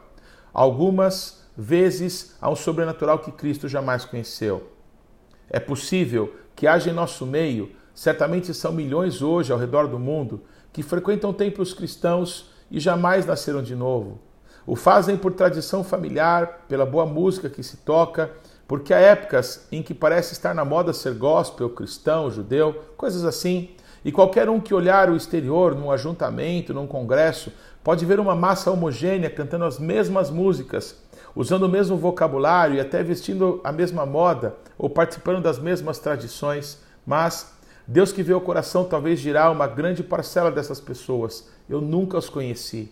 algumas 0.54 1.41
vezes 1.58 2.36
há 2.42 2.50
um 2.50 2.56
sobrenatural 2.56 3.20
que 3.20 3.32
Cristo 3.32 3.68
jamais 3.68 4.06
conheceu. 4.06 4.72
É 5.50 5.60
possível 5.60 6.34
que 6.56 6.68
haja 6.68 6.90
em 6.90 6.94
nosso 6.94 7.26
meio, 7.26 7.72
certamente 7.94 8.54
são 8.54 8.72
milhões 8.72 9.22
hoje 9.22 9.52
ao 9.52 9.60
redor 9.60 9.88
do 9.88 10.00
mundo, 10.00 10.42
que 10.72 10.84
frequentam 10.84 11.34
templos 11.34 11.74
cristãos 11.74 12.50
e 12.70 12.80
jamais 12.80 13.26
nasceram 13.26 13.62
de 13.62 13.76
novo. 13.76 14.20
O 14.66 14.76
fazem 14.76 15.18
por 15.18 15.34
tradição 15.34 15.84
familiar, 15.84 16.66
pela 16.68 16.86
boa 16.86 17.06
música 17.06 17.50
que 17.50 17.64
se 17.64 17.78
toca, 17.78 18.32
porque 18.68 18.94
há 18.94 19.00
épocas 19.00 19.68
em 19.72 19.84
que 19.84 19.94
parece 19.94 20.34
estar 20.34 20.54
na 20.54 20.64
moda 20.64 20.94
ser 20.94 21.14
gospel, 21.16 21.70
cristão, 21.72 22.32
judeu, 22.32 22.82
coisas 22.96 23.26
assim. 23.26 23.72
E 24.06 24.12
qualquer 24.12 24.48
um 24.50 24.60
que 24.60 24.74
olhar 24.74 25.10
o 25.10 25.16
exterior, 25.16 25.76
num 25.76 25.92
ajuntamento, 25.92 26.74
num 26.74 26.88
congresso, 26.88 27.52
pode 27.84 28.06
ver 28.06 28.20
uma 28.20 28.36
massa 28.36 28.72
homogênea 28.72 29.30
cantando 29.30 29.66
as 29.66 29.78
mesmas 29.78 30.30
músicas, 30.30 30.96
usando 31.36 31.64
o 31.64 31.70
mesmo 31.70 31.98
vocabulário 31.98 32.76
e 32.76 32.80
até 32.80 33.04
vestindo 33.04 33.62
a 33.64 33.72
mesma 33.72 34.06
moda 34.06 34.56
ou 34.78 34.90
participando 34.90 35.42
das 35.42 35.60
mesmas 35.60 36.00
tradições, 36.00 36.82
mas 37.06 37.54
Deus 37.88 38.12
que 38.12 38.24
vê 38.24 38.34
o 38.34 38.42
coração 38.42 38.86
talvez 38.86 39.20
dirá 39.20 39.50
uma 39.50 39.68
grande 39.68 40.04
parcela 40.04 40.52
dessas 40.52 40.80
pessoas: 40.80 41.50
eu 41.70 41.82
nunca 41.82 42.18
os 42.18 42.30
conheci. 42.30 42.92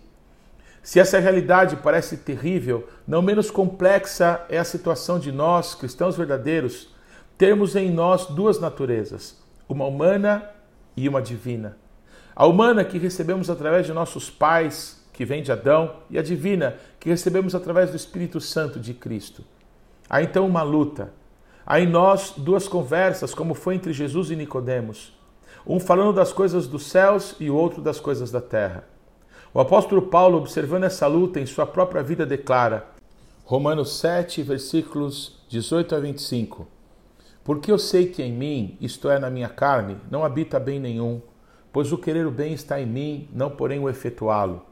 Se 0.82 0.98
essa 0.98 1.18
realidade 1.18 1.76
parece 1.76 2.16
terrível, 2.16 2.88
não 3.06 3.20
menos 3.20 3.50
complexa 3.50 4.44
é 4.48 4.58
a 4.58 4.64
situação 4.64 5.18
de 5.18 5.30
nós, 5.30 5.74
cristãos 5.74 6.16
verdadeiros, 6.16 6.88
termos 7.36 7.76
em 7.76 7.90
nós 7.90 8.26
duas 8.26 8.58
naturezas, 8.58 9.36
uma 9.68 9.86
humana 9.86 10.50
e 10.96 11.08
uma 11.08 11.20
divina. 11.20 11.76
A 12.34 12.46
humana 12.46 12.84
que 12.84 12.98
recebemos 12.98 13.50
através 13.50 13.84
de 13.84 13.92
nossos 13.92 14.30
pais, 14.30 14.99
que 15.20 15.24
vem 15.26 15.42
de 15.42 15.52
Adão, 15.52 15.96
e 16.08 16.18
a 16.18 16.22
divina 16.22 16.76
que 16.98 17.10
recebemos 17.10 17.54
através 17.54 17.90
do 17.90 17.96
Espírito 17.96 18.40
Santo 18.40 18.80
de 18.80 18.94
Cristo. 18.94 19.44
Há 20.08 20.22
então 20.22 20.46
uma 20.46 20.62
luta. 20.62 21.12
Há 21.66 21.78
em 21.78 21.86
nós 21.86 22.32
duas 22.38 22.66
conversas, 22.66 23.34
como 23.34 23.52
foi 23.52 23.74
entre 23.74 23.92
Jesus 23.92 24.30
e 24.30 24.34
Nicodemos, 24.34 25.12
um 25.66 25.78
falando 25.78 26.14
das 26.14 26.32
coisas 26.32 26.66
dos 26.66 26.86
céus 26.86 27.36
e 27.38 27.50
o 27.50 27.54
outro 27.54 27.82
das 27.82 28.00
coisas 28.00 28.30
da 28.30 28.40
terra. 28.40 28.84
O 29.52 29.60
apóstolo 29.60 30.00
Paulo, 30.00 30.38
observando 30.38 30.84
essa 30.84 31.06
luta 31.06 31.38
em 31.38 31.44
sua 31.44 31.66
própria 31.66 32.02
vida, 32.02 32.24
declara: 32.24 32.86
Romanos 33.44 33.98
7, 33.98 34.42
versículos 34.42 35.44
18 35.50 35.96
a 35.96 36.00
25. 36.00 36.66
Porque 37.44 37.70
eu 37.70 37.78
sei 37.78 38.06
que 38.06 38.22
em 38.22 38.32
mim, 38.32 38.78
isto 38.80 39.10
é, 39.10 39.18
na 39.18 39.28
minha 39.28 39.50
carne, 39.50 39.98
não 40.10 40.24
habita 40.24 40.58
bem 40.58 40.80
nenhum, 40.80 41.20
pois 41.70 41.92
o 41.92 41.98
querer 41.98 42.26
o 42.26 42.30
bem 42.30 42.54
está 42.54 42.80
em 42.80 42.86
mim, 42.86 43.28
não 43.34 43.50
porém 43.50 43.78
o 43.78 43.86
efetuá-lo. 43.90 44.69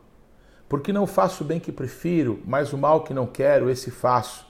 Porque 0.68 0.92
não 0.92 1.06
faço 1.06 1.42
o 1.42 1.46
bem 1.46 1.58
que 1.58 1.72
prefiro, 1.72 2.40
mas 2.44 2.72
o 2.72 2.78
mal 2.78 3.02
que 3.02 3.14
não 3.14 3.26
quero, 3.26 3.70
esse 3.70 3.90
faço. 3.90 4.46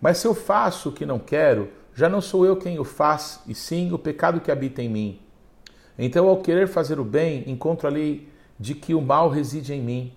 Mas 0.00 0.18
se 0.18 0.26
eu 0.26 0.34
faço 0.34 0.90
o 0.90 0.92
que 0.92 1.06
não 1.06 1.18
quero, 1.18 1.68
já 1.94 2.08
não 2.08 2.20
sou 2.20 2.44
eu 2.44 2.56
quem 2.56 2.78
o 2.78 2.84
faz, 2.84 3.40
e 3.46 3.54
sim 3.54 3.92
o 3.92 3.98
pecado 3.98 4.40
que 4.40 4.50
habita 4.50 4.82
em 4.82 4.88
mim. 4.88 5.20
Então, 5.98 6.28
ao 6.28 6.36
querer 6.36 6.68
fazer 6.68 7.00
o 7.00 7.04
bem, 7.04 7.42
encontro 7.46 7.88
ali 7.88 8.28
de 8.58 8.74
que 8.74 8.94
o 8.94 9.00
mal 9.00 9.28
reside 9.28 9.72
em 9.72 9.82
mim. 9.82 10.12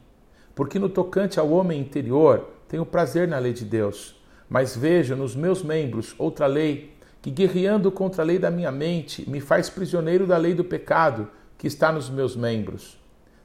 Porque 0.53 0.77
no 0.77 0.89
tocante 0.89 1.39
ao 1.39 1.49
homem 1.49 1.79
interior, 1.79 2.49
tenho 2.67 2.85
prazer 2.85 3.27
na 3.27 3.39
lei 3.39 3.53
de 3.53 3.65
Deus, 3.65 4.15
mas 4.49 4.75
vejo 4.75 5.15
nos 5.15 5.35
meus 5.35 5.63
membros 5.63 6.13
outra 6.17 6.45
lei 6.45 6.93
que, 7.21 7.31
guerreando 7.31 7.91
contra 7.91 8.21
a 8.21 8.25
lei 8.25 8.37
da 8.37 8.51
minha 8.51 8.71
mente, 8.71 9.27
me 9.29 9.39
faz 9.39 9.69
prisioneiro 9.69 10.27
da 10.27 10.37
lei 10.37 10.53
do 10.53 10.63
pecado 10.63 11.29
que 11.57 11.67
está 11.67 11.91
nos 11.91 12.09
meus 12.09 12.35
membros. 12.35 12.99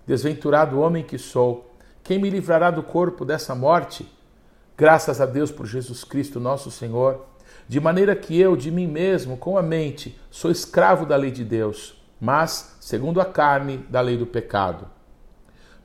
Desventurado 0.06 0.80
homem 0.80 1.02
que 1.04 1.18
sou, 1.18 1.74
quem 2.06 2.18
me 2.18 2.30
livrará 2.30 2.70
do 2.70 2.82
corpo 2.82 3.24
dessa 3.24 3.54
morte? 3.54 4.10
Graças 4.76 5.20
a 5.20 5.26
Deus 5.26 5.50
por 5.50 5.66
Jesus 5.66 6.04
Cristo, 6.04 6.38
nosso 6.40 6.70
Senhor, 6.70 7.26
de 7.68 7.80
maneira 7.80 8.14
que 8.14 8.38
eu, 8.38 8.56
de 8.56 8.70
mim 8.70 8.86
mesmo, 8.86 9.36
com 9.36 9.58
a 9.58 9.62
mente, 9.62 10.18
sou 10.30 10.50
escravo 10.50 11.04
da 11.04 11.16
lei 11.16 11.30
de 11.30 11.44
Deus 11.44 11.96
mas, 12.20 12.76
segundo 12.80 13.20
a 13.20 13.24
carne, 13.24 13.78
da 13.90 14.00
lei 14.00 14.16
do 14.16 14.26
pecado. 14.26 14.88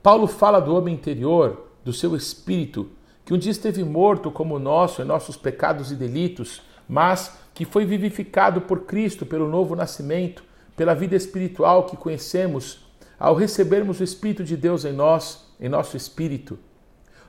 Paulo 0.01 0.27
fala 0.27 0.59
do 0.59 0.75
homem 0.75 0.95
interior, 0.95 1.67
do 1.83 1.93
seu 1.93 2.15
espírito, 2.15 2.89
que 3.25 3.33
um 3.33 3.37
dia 3.37 3.51
esteve 3.51 3.83
morto 3.83 4.31
como 4.31 4.55
o 4.55 4.59
nosso 4.59 5.01
em 5.01 5.05
nossos 5.05 5.37
pecados 5.37 5.91
e 5.91 5.95
delitos, 5.95 6.61
mas 6.87 7.37
que 7.53 7.65
foi 7.65 7.85
vivificado 7.85 8.61
por 8.61 8.81
Cristo 8.81 9.25
pelo 9.25 9.47
novo 9.47 9.75
nascimento, 9.75 10.43
pela 10.75 10.95
vida 10.95 11.15
espiritual 11.15 11.85
que 11.85 11.97
conhecemos, 11.97 12.87
ao 13.19 13.35
recebermos 13.35 13.99
o 13.99 14.03
Espírito 14.03 14.43
de 14.43 14.57
Deus 14.57 14.83
em 14.83 14.93
nós, 14.93 15.50
em 15.61 15.69
nosso 15.69 15.95
espírito. 15.95 16.57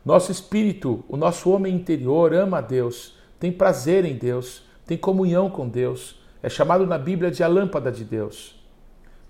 Nosso 0.04 0.32
espírito, 0.32 1.04
o 1.08 1.16
nosso 1.16 1.50
homem 1.50 1.74
interior, 1.74 2.32
ama 2.32 2.58
a 2.58 2.62
Deus, 2.62 3.14
tem 3.38 3.52
prazer 3.52 4.04
em 4.04 4.16
Deus, 4.16 4.64
tem 4.86 4.96
comunhão 4.96 5.48
com 5.48 5.68
Deus, 5.68 6.20
é 6.42 6.48
chamado 6.48 6.86
na 6.86 6.98
Bíblia 6.98 7.30
de 7.30 7.44
a 7.44 7.46
lâmpada 7.46 7.92
de 7.92 8.02
Deus. 8.02 8.60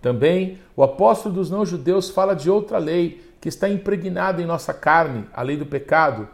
Também 0.00 0.58
o 0.74 0.82
apóstolo 0.82 1.34
dos 1.34 1.50
não-judeus 1.50 2.08
fala 2.08 2.34
de 2.34 2.48
outra 2.48 2.78
lei 2.78 3.22
que 3.40 3.48
está 3.48 3.68
impregnada 3.68 4.40
em 4.40 4.46
nossa 4.46 4.72
carne, 4.72 5.26
a 5.32 5.42
lei 5.42 5.56
do 5.56 5.66
pecado, 5.66 6.28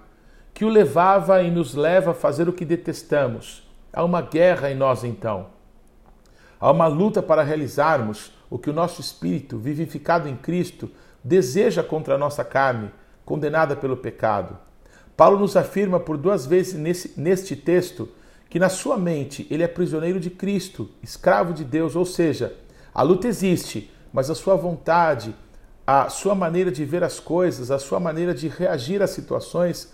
que 0.54 0.64
o 0.64 0.68
levava 0.68 1.42
e 1.42 1.50
nos 1.50 1.74
leva 1.74 2.12
a 2.12 2.14
fazer 2.14 2.48
o 2.48 2.52
que 2.52 2.64
detestamos. 2.64 3.66
Há 3.92 4.04
uma 4.04 4.20
guerra 4.20 4.70
em 4.70 4.74
nós 4.74 5.04
então. 5.04 5.46
Há 6.60 6.70
uma 6.70 6.86
luta 6.86 7.22
para 7.22 7.42
realizarmos 7.42 8.32
o 8.50 8.58
que 8.58 8.70
o 8.70 8.72
nosso 8.72 9.00
espírito, 9.00 9.58
vivificado 9.58 10.28
em 10.28 10.36
Cristo, 10.36 10.90
deseja 11.22 11.82
contra 11.82 12.14
a 12.14 12.18
nossa 12.18 12.44
carne, 12.44 12.90
condenada 13.24 13.76
pelo 13.76 13.96
pecado. 13.96 14.56
Paulo 15.16 15.38
nos 15.38 15.56
afirma 15.56 15.98
por 15.98 16.16
duas 16.16 16.46
vezes 16.46 16.74
nesse, 16.74 17.20
neste 17.20 17.56
texto 17.56 18.08
que 18.48 18.58
na 18.58 18.68
sua 18.68 18.96
mente 18.96 19.46
ele 19.50 19.62
é 19.62 19.68
prisioneiro 19.68 20.18
de 20.18 20.30
Cristo, 20.30 20.88
escravo 21.02 21.52
de 21.52 21.64
Deus, 21.64 21.94
ou 21.96 22.06
seja, 22.06 22.54
a 22.94 23.02
luta 23.02 23.28
existe, 23.28 23.90
mas 24.12 24.30
a 24.30 24.34
sua 24.34 24.54
vontade, 24.54 25.34
a 25.86 26.08
sua 26.08 26.34
maneira 26.34 26.70
de 26.70 26.84
ver 26.84 27.04
as 27.04 27.20
coisas, 27.20 27.70
a 27.70 27.78
sua 27.78 28.00
maneira 28.00 28.34
de 28.34 28.48
reagir 28.48 29.02
às 29.02 29.10
situações 29.10 29.92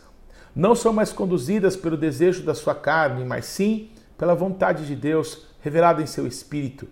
não 0.54 0.74
são 0.74 0.92
mais 0.92 1.12
conduzidas 1.12 1.76
pelo 1.76 1.96
desejo 1.96 2.44
da 2.44 2.54
sua 2.54 2.74
carne, 2.74 3.24
mas 3.24 3.46
sim 3.46 3.90
pela 4.16 4.34
vontade 4.34 4.86
de 4.86 4.94
Deus 4.94 5.46
revelada 5.60 6.00
em 6.00 6.06
seu 6.06 6.26
espírito. 6.26 6.86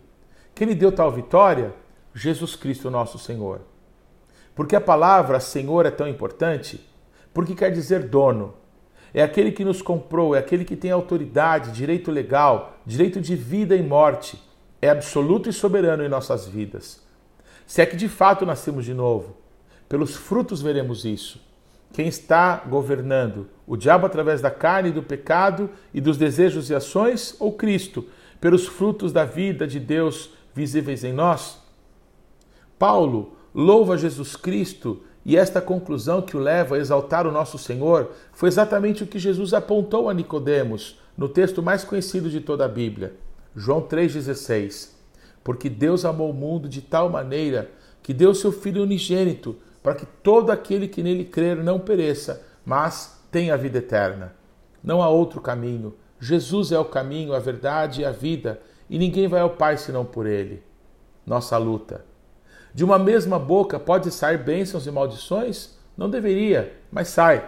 Quem 0.54 0.66
lhe 0.66 0.74
deu 0.74 0.90
tal 0.90 1.12
vitória? 1.12 1.72
Jesus 2.14 2.56
Cristo, 2.56 2.90
nosso 2.90 3.18
Senhor. 3.18 3.60
Porque 4.54 4.76
a 4.76 4.80
palavra 4.80 5.40
Senhor 5.40 5.86
é 5.86 5.90
tão 5.90 6.08
importante? 6.08 6.84
Porque 7.32 7.54
quer 7.54 7.70
dizer 7.70 8.08
dono. 8.08 8.54
É 9.14 9.22
aquele 9.22 9.52
que 9.52 9.64
nos 9.64 9.82
comprou, 9.82 10.34
é 10.34 10.38
aquele 10.38 10.64
que 10.64 10.76
tem 10.76 10.90
autoridade, 10.90 11.72
direito 11.72 12.10
legal, 12.10 12.78
direito 12.86 13.20
de 13.20 13.36
vida 13.36 13.76
e 13.76 13.82
morte 13.82 14.38
é 14.82 14.90
absoluto 14.90 15.48
e 15.48 15.52
soberano 15.52 16.04
em 16.04 16.08
nossas 16.08 16.48
vidas. 16.48 17.00
Se 17.64 17.80
é 17.80 17.86
que 17.86 17.96
de 17.96 18.08
fato 18.08 18.44
nascemos 18.44 18.84
de 18.84 18.92
novo, 18.92 19.36
pelos 19.88 20.16
frutos 20.16 20.60
veremos 20.60 21.04
isso. 21.04 21.40
Quem 21.92 22.08
está 22.08 22.56
governando? 22.56 23.48
O 23.64 23.76
diabo 23.76 24.06
através 24.06 24.40
da 24.40 24.50
carne 24.50 24.90
do 24.90 25.02
pecado 25.02 25.70
e 25.94 26.00
dos 26.00 26.16
desejos 26.16 26.68
e 26.68 26.74
ações 26.74 27.36
ou 27.38 27.52
Cristo, 27.52 28.04
pelos 28.40 28.66
frutos 28.66 29.12
da 29.12 29.24
vida 29.24 29.68
de 29.68 29.78
Deus 29.78 30.30
visíveis 30.52 31.04
em 31.04 31.12
nós? 31.12 31.60
Paulo 32.76 33.36
louva 33.54 33.96
Jesus 33.96 34.36
Cristo 34.36 35.02
e 35.24 35.36
esta 35.36 35.60
conclusão 35.60 36.20
que 36.22 36.36
o 36.36 36.40
leva 36.40 36.74
a 36.74 36.78
exaltar 36.78 37.26
o 37.26 37.32
nosso 37.32 37.58
Senhor 37.58 38.10
foi 38.32 38.48
exatamente 38.48 39.04
o 39.04 39.06
que 39.06 39.18
Jesus 39.18 39.54
apontou 39.54 40.08
a 40.08 40.14
Nicodemos 40.14 40.98
no 41.16 41.28
texto 41.28 41.62
mais 41.62 41.84
conhecido 41.84 42.28
de 42.28 42.40
toda 42.40 42.64
a 42.64 42.68
Bíblia. 42.68 43.14
João 43.54 43.82
3,16. 43.82 44.90
Porque 45.44 45.68
Deus 45.68 46.04
amou 46.04 46.30
o 46.30 46.34
mundo 46.34 46.68
de 46.68 46.80
tal 46.80 47.08
maneira 47.08 47.70
que 48.02 48.12
deu 48.12 48.34
seu 48.34 48.50
Filho 48.50 48.82
unigênito, 48.82 49.56
para 49.82 49.94
que 49.94 50.06
todo 50.06 50.50
aquele 50.50 50.88
que 50.88 51.02
nele 51.02 51.24
crer 51.24 51.56
não 51.62 51.78
pereça, 51.78 52.44
mas 52.64 53.20
tenha 53.30 53.54
a 53.54 53.56
vida 53.56 53.78
eterna. 53.78 54.34
Não 54.82 55.02
há 55.02 55.08
outro 55.08 55.40
caminho. 55.40 55.94
Jesus 56.18 56.72
é 56.72 56.78
o 56.78 56.84
caminho, 56.84 57.34
a 57.34 57.38
verdade 57.38 58.00
e 58.00 58.04
a 58.04 58.12
vida, 58.12 58.60
e 58.88 58.98
ninguém 58.98 59.28
vai 59.28 59.40
ao 59.40 59.50
Pai 59.50 59.76
senão 59.76 60.04
por 60.04 60.26
ele. 60.26 60.62
Nossa 61.26 61.56
luta. 61.58 62.04
De 62.74 62.84
uma 62.84 62.98
mesma 62.98 63.38
boca 63.38 63.78
pode 63.78 64.10
sair 64.10 64.38
bênçãos 64.38 64.86
e 64.86 64.90
maldições? 64.90 65.76
Não 65.96 66.08
deveria, 66.08 66.74
mas 66.90 67.08
sai. 67.08 67.46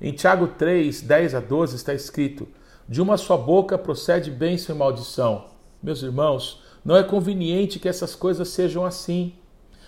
Em 0.00 0.12
Tiago 0.12 0.46
3, 0.46 1.00
10 1.00 1.34
a 1.34 1.40
12 1.40 1.76
está 1.76 1.94
escrito: 1.94 2.46
de 2.86 3.00
uma 3.00 3.16
só 3.16 3.36
boca 3.36 3.78
procede 3.78 4.30
bênção 4.30 4.74
e 4.74 4.78
maldição. 4.78 5.46
Meus 5.82 6.02
irmãos, 6.02 6.62
não 6.84 6.96
é 6.96 7.02
conveniente 7.02 7.78
que 7.78 7.88
essas 7.88 8.14
coisas 8.14 8.48
sejam 8.48 8.84
assim. 8.84 9.34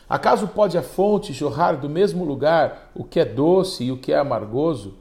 Acaso 0.08 0.48
pode 0.48 0.78
a 0.78 0.82
fonte 0.82 1.32
jorrar 1.32 1.78
do 1.78 1.88
mesmo 1.88 2.24
lugar 2.24 2.90
o 2.94 3.04
que 3.04 3.20
é 3.20 3.24
doce 3.24 3.84
e 3.84 3.92
o 3.92 3.98
que 3.98 4.12
é 4.12 4.18
amargoso? 4.18 4.94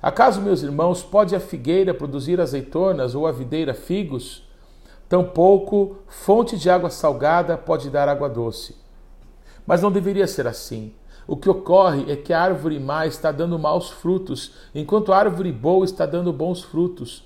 Acaso, 0.00 0.40
meus 0.40 0.62
irmãos, 0.62 1.02
pode 1.02 1.34
a 1.34 1.40
figueira 1.40 1.92
produzir 1.92 2.40
azeitonas 2.40 3.14
ou 3.14 3.26
a 3.26 3.32
videira 3.32 3.74
figos? 3.74 4.46
Tampouco 5.08 5.96
fonte 6.06 6.56
de 6.56 6.70
água 6.70 6.90
salgada 6.90 7.56
pode 7.56 7.90
dar 7.90 8.08
água 8.08 8.28
doce. 8.28 8.76
Mas 9.68 9.82
não 9.82 9.92
deveria 9.92 10.26
ser 10.26 10.46
assim. 10.46 10.94
O 11.26 11.36
que 11.36 11.50
ocorre 11.50 12.10
é 12.10 12.16
que 12.16 12.32
a 12.32 12.40
árvore 12.40 12.80
má 12.80 13.06
está 13.06 13.30
dando 13.30 13.58
maus 13.58 13.90
frutos, 13.90 14.54
enquanto 14.74 15.12
a 15.12 15.18
árvore 15.18 15.52
boa 15.52 15.84
está 15.84 16.06
dando 16.06 16.32
bons 16.32 16.62
frutos. 16.62 17.22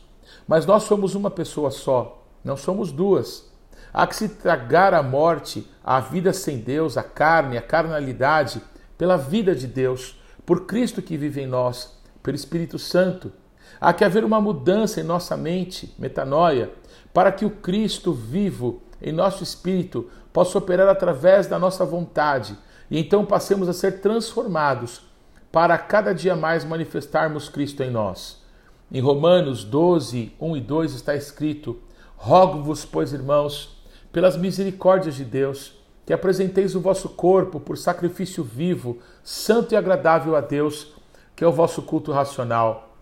Mas 0.48 0.66
nós 0.66 0.82
somos 0.82 1.14
uma 1.14 1.30
pessoa 1.30 1.70
só, 1.70 2.26
não 2.42 2.56
somos 2.56 2.90
duas. 2.90 3.48
Há 3.94 4.08
que 4.08 4.16
se 4.16 4.28
tragar 4.28 4.92
a 4.92 5.04
morte, 5.04 5.70
a 5.84 6.00
vida 6.00 6.32
sem 6.32 6.58
Deus, 6.58 6.96
a 6.96 7.04
carne, 7.04 7.56
a 7.56 7.62
carnalidade, 7.62 8.60
pela 8.98 9.16
vida 9.16 9.54
de 9.54 9.68
Deus, 9.68 10.20
por 10.44 10.66
Cristo 10.66 11.00
que 11.00 11.16
vive 11.16 11.42
em 11.42 11.46
nós, 11.46 11.96
pelo 12.24 12.34
Espírito 12.34 12.76
Santo. 12.76 13.32
Há 13.80 13.92
que 13.92 14.04
haver 14.04 14.24
uma 14.24 14.40
mudança 14.40 15.00
em 15.00 15.04
nossa 15.04 15.36
mente, 15.36 15.94
metanoia, 15.96 16.72
para 17.14 17.30
que 17.30 17.44
o 17.44 17.50
Cristo 17.50 18.12
vivo 18.12 18.82
em 19.02 19.12
nosso 19.12 19.42
espírito 19.42 20.08
possa 20.32 20.56
operar 20.56 20.88
através 20.88 21.46
da 21.46 21.58
nossa 21.58 21.84
vontade 21.84 22.56
e 22.90 22.98
então 22.98 23.24
passemos 23.24 23.68
a 23.68 23.72
ser 23.72 24.00
transformados 24.00 25.02
para 25.50 25.76
cada 25.78 26.14
dia 26.14 26.36
mais 26.36 26.64
manifestarmos 26.64 27.48
Cristo 27.48 27.82
em 27.82 27.90
nós. 27.90 28.42
Em 28.90 29.00
Romanos 29.00 29.64
12, 29.64 30.32
1 30.38 30.56
e 30.56 30.60
2 30.60 30.92
está 30.92 31.14
escrito: 31.16 31.78
Rogo-vos, 32.16 32.84
pois, 32.84 33.12
irmãos, 33.14 33.82
pelas 34.12 34.36
misericórdias 34.36 35.14
de 35.14 35.24
Deus, 35.24 35.72
que 36.04 36.12
apresenteis 36.12 36.74
o 36.74 36.80
vosso 36.80 37.08
corpo 37.08 37.58
por 37.58 37.78
sacrifício 37.78 38.44
vivo, 38.44 38.98
santo 39.24 39.72
e 39.72 39.76
agradável 39.76 40.36
a 40.36 40.42
Deus, 40.42 40.94
que 41.34 41.42
é 41.42 41.46
o 41.46 41.52
vosso 41.52 41.80
culto 41.80 42.12
racional. 42.12 42.94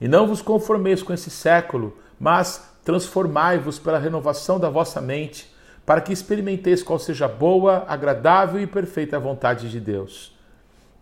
E 0.00 0.08
não 0.08 0.26
vos 0.26 0.42
conformeis 0.42 1.02
com 1.02 1.12
esse 1.12 1.30
século, 1.30 1.96
mas 2.18 2.68
transformai-vos 2.86 3.80
pela 3.80 3.98
renovação 3.98 4.60
da 4.60 4.70
vossa 4.70 5.00
mente, 5.00 5.52
para 5.84 6.00
que 6.00 6.12
experimenteis 6.12 6.84
qual 6.84 7.00
seja 7.00 7.26
boa, 7.26 7.84
agradável 7.88 8.60
e 8.60 8.66
perfeita 8.66 9.16
a 9.16 9.20
vontade 9.20 9.68
de 9.68 9.80
Deus. 9.80 10.32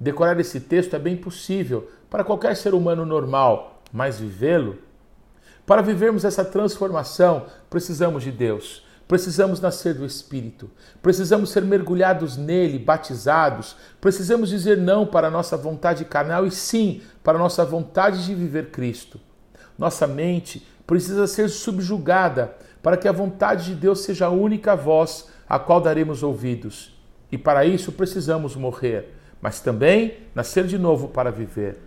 Decorar 0.00 0.40
esse 0.40 0.60
texto 0.60 0.96
é 0.96 0.98
bem 0.98 1.14
possível 1.14 1.90
para 2.08 2.24
qualquer 2.24 2.56
ser 2.56 2.72
humano 2.72 3.04
normal, 3.04 3.82
mas 3.92 4.18
vivê-lo? 4.18 4.78
Para 5.66 5.82
vivermos 5.82 6.24
essa 6.24 6.42
transformação, 6.42 7.44
precisamos 7.68 8.22
de 8.22 8.32
Deus. 8.32 8.82
Precisamos 9.06 9.60
nascer 9.60 9.92
do 9.92 10.06
Espírito, 10.06 10.70
precisamos 11.02 11.50
ser 11.50 11.60
mergulhados 11.60 12.38
nele, 12.38 12.78
batizados, 12.78 13.76
precisamos 14.00 14.48
dizer 14.48 14.78
não 14.78 15.04
para 15.04 15.28
a 15.28 15.30
nossa 15.30 15.58
vontade 15.58 16.06
carnal 16.06 16.46
e 16.46 16.50
sim 16.50 17.02
para 17.22 17.36
a 17.36 17.40
nossa 17.40 17.62
vontade 17.62 18.24
de 18.24 18.34
viver 18.34 18.70
Cristo. 18.70 19.20
Nossa 19.76 20.06
mente 20.06 20.66
precisa 20.86 21.26
ser 21.26 21.48
subjugada 21.48 22.56
para 22.82 22.96
que 22.96 23.08
a 23.08 23.12
vontade 23.12 23.66
de 23.66 23.74
Deus 23.74 24.00
seja 24.00 24.26
a 24.26 24.30
única 24.30 24.76
voz 24.76 25.28
a 25.48 25.58
qual 25.58 25.80
daremos 25.80 26.22
ouvidos. 26.22 26.94
E 27.32 27.38
para 27.38 27.64
isso 27.64 27.92
precisamos 27.92 28.54
morrer, 28.54 29.14
mas 29.40 29.60
também 29.60 30.18
nascer 30.34 30.66
de 30.66 30.78
novo 30.78 31.08
para 31.08 31.30
viver. 31.30 31.78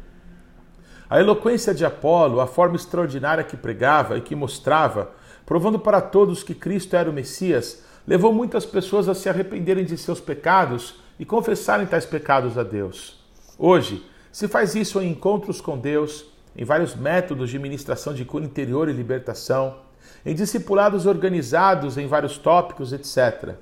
A 1.10 1.20
eloquência 1.20 1.74
de 1.74 1.86
Apolo, 1.86 2.42
a 2.42 2.48
forma 2.48 2.76
extraordinária 2.76 3.44
que 3.44 3.56
pregava 3.56 4.18
e 4.18 4.22
que 4.22 4.36
mostrava, 4.36 5.12
provando 5.46 5.80
para 5.80 6.02
todos 6.02 6.44
que 6.44 6.54
Cristo 6.54 6.96
era 6.96 7.10
o 7.10 7.14
Messias, 7.14 7.84
levou 8.06 8.34
muitas 8.34 8.66
pessoas 8.66 9.08
a 9.08 9.16
se 9.16 9.30
arrependerem 9.30 9.86
de 9.86 9.98
seus 9.98 10.20
pecados 10.20 10.96
e 11.20 11.26
confessarem 11.26 11.88
tais 11.88 12.06
pecados 12.06 12.58
a 12.58 12.64
Deus. 12.64 13.24
Hoje, 13.58 14.06
se 14.32 14.48
faz 14.48 14.76
isso 14.76 15.02
em 15.02 15.12
encontros 15.12 15.62
com 15.62 15.78
Deus, 15.78 16.26
em 16.58 16.66
vários 16.66 16.96
métodos 16.96 17.52
de 17.52 17.60
ministração 17.60 18.14
de 18.14 18.26
cura 18.26 18.44
interior 18.44 18.90
e 18.90 18.94
libertação, 18.94 19.78
em 20.26 20.34
discipulados 20.34 21.06
organizados 21.06 21.98
em 21.98 22.08
vários 22.08 22.38
tópicos, 22.38 22.92
etc. 22.92 23.56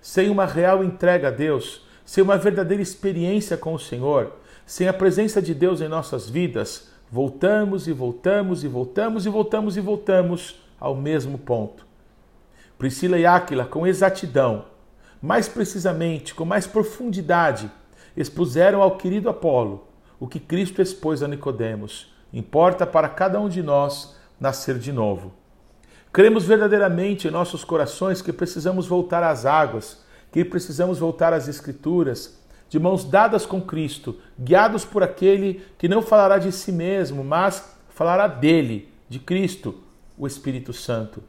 Sem 0.00 0.30
uma 0.30 0.46
real 0.46 0.84
entrega 0.84 1.28
a 1.28 1.30
Deus, 1.30 1.84
sem 2.04 2.22
uma 2.22 2.38
verdadeira 2.38 2.82
experiência 2.82 3.56
com 3.56 3.74
o 3.74 3.78
Senhor, 3.78 4.32
sem 4.64 4.86
a 4.86 4.92
presença 4.92 5.42
de 5.42 5.52
Deus 5.52 5.80
em 5.80 5.88
nossas 5.88 6.30
vidas, 6.30 6.88
voltamos 7.10 7.88
e 7.88 7.92
voltamos 7.92 8.62
e 8.62 8.68
voltamos 8.68 9.26
e 9.26 9.28
voltamos 9.28 9.76
e 9.76 9.80
voltamos 9.80 10.60
ao 10.78 10.94
mesmo 10.94 11.36
ponto. 11.36 11.84
Priscila 12.78 13.18
e 13.18 13.26
Áquila, 13.26 13.66
com 13.66 13.86
exatidão, 13.86 14.66
mais 15.20 15.48
precisamente, 15.48 16.34
com 16.34 16.44
mais 16.44 16.66
profundidade, 16.66 17.70
expuseram 18.16 18.80
ao 18.80 18.96
querido 18.96 19.28
Apolo 19.28 19.88
o 20.18 20.26
que 20.28 20.38
Cristo 20.38 20.80
expôs 20.80 21.22
a 21.22 21.28
Nicodemos. 21.28 22.09
Importa 22.32 22.86
para 22.86 23.08
cada 23.08 23.40
um 23.40 23.48
de 23.48 23.62
nós 23.62 24.16
nascer 24.38 24.78
de 24.78 24.92
novo. 24.92 25.32
Cremos 26.12 26.44
verdadeiramente 26.44 27.28
em 27.28 27.30
nossos 27.30 27.62
corações 27.62 28.20
que 28.20 28.32
precisamos 28.32 28.86
voltar 28.86 29.22
às 29.22 29.46
águas, 29.46 30.04
que 30.32 30.44
precisamos 30.44 30.98
voltar 30.98 31.32
às 31.32 31.48
Escrituras, 31.48 32.40
de 32.68 32.78
mãos 32.78 33.04
dadas 33.04 33.44
com 33.44 33.60
Cristo, 33.60 34.16
guiados 34.38 34.84
por 34.84 35.02
aquele 35.02 35.62
que 35.76 35.88
não 35.88 36.02
falará 36.02 36.38
de 36.38 36.52
si 36.52 36.70
mesmo, 36.70 37.24
mas 37.24 37.76
falará 37.88 38.26
dele, 38.26 38.88
de 39.08 39.18
Cristo, 39.18 39.82
o 40.16 40.26
Espírito 40.26 40.72
Santo. 40.72 41.22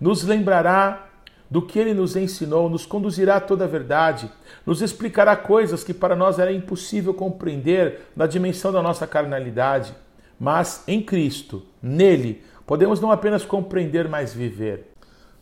Nos 0.00 0.24
lembrará 0.24 1.06
do 1.50 1.60
que 1.60 1.78
ele 1.78 1.92
nos 1.92 2.14
ensinou, 2.14 2.70
nos 2.70 2.86
conduzirá 2.86 3.36
a 3.36 3.40
toda 3.40 3.64
a 3.64 3.68
verdade, 3.68 4.30
nos 4.64 4.80
explicará 4.80 5.36
coisas 5.36 5.82
que 5.82 5.92
para 5.92 6.14
nós 6.14 6.38
era 6.38 6.52
impossível 6.52 7.12
compreender 7.12 8.06
na 8.14 8.26
dimensão 8.26 8.70
da 8.70 8.82
nossa 8.82 9.06
carnalidade. 9.06 9.94
Mas 10.40 10.82
em 10.88 11.02
Cristo, 11.02 11.62
nele, 11.82 12.42
podemos 12.66 12.98
não 12.98 13.12
apenas 13.12 13.44
compreender, 13.44 14.08
mas 14.08 14.32
viver. 14.32 14.94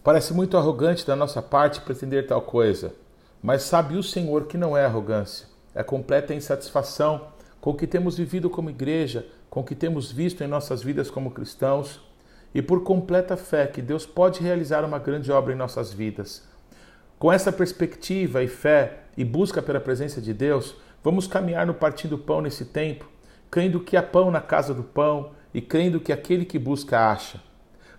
Parece 0.02 0.34
muito 0.34 0.56
arrogante 0.56 1.06
da 1.06 1.14
nossa 1.14 1.40
parte 1.40 1.80
pretender 1.82 2.26
tal 2.26 2.42
coisa, 2.42 2.92
mas 3.40 3.62
sabe 3.62 3.96
o 3.96 4.02
Senhor 4.02 4.46
que 4.46 4.58
não 4.58 4.76
é 4.76 4.84
arrogância, 4.84 5.46
é 5.72 5.84
completa 5.84 6.34
insatisfação 6.34 7.28
com 7.61 7.70
o 7.70 7.74
que 7.74 7.87
temos 7.87 8.16
vivido 8.16 8.50
como 8.50 8.70
igreja, 8.70 9.24
com 9.48 9.61
o 9.61 9.64
que 9.64 9.76
temos 9.76 10.11
visto 10.11 10.42
em 10.42 10.48
nossas 10.48 10.82
vidas 10.82 11.08
como 11.08 11.30
cristãos 11.30 12.00
e 12.52 12.61
por 12.61 12.82
completa 12.82 13.37
fé 13.37 13.68
que 13.68 13.80
Deus 13.80 14.04
pode 14.04 14.42
realizar 14.42 14.84
uma 14.84 14.98
grande 14.98 15.30
obra 15.30 15.52
em 15.52 15.56
nossas 15.56 15.92
vidas. 15.92 16.42
Com 17.20 17.32
essa 17.32 17.52
perspectiva 17.52 18.42
e 18.42 18.48
fé 18.48 19.04
e 19.16 19.24
busca 19.24 19.62
pela 19.62 19.78
presença 19.78 20.20
de 20.20 20.34
Deus, 20.34 20.74
vamos 21.04 21.28
caminhar 21.28 21.66
no 21.66 21.74
partindo 21.74 22.18
pão 22.18 22.40
nesse 22.40 22.64
tempo, 22.64 23.08
crendo 23.50 23.80
que 23.80 23.96
há 23.96 24.02
pão 24.02 24.30
na 24.30 24.40
casa 24.40 24.74
do 24.74 24.82
pão 24.82 25.32
e 25.52 25.61
crendo 25.61 26.00
que 26.00 26.12
aquele 26.12 26.44
que 26.44 26.58
busca 26.58 27.11
acha. 27.11 27.40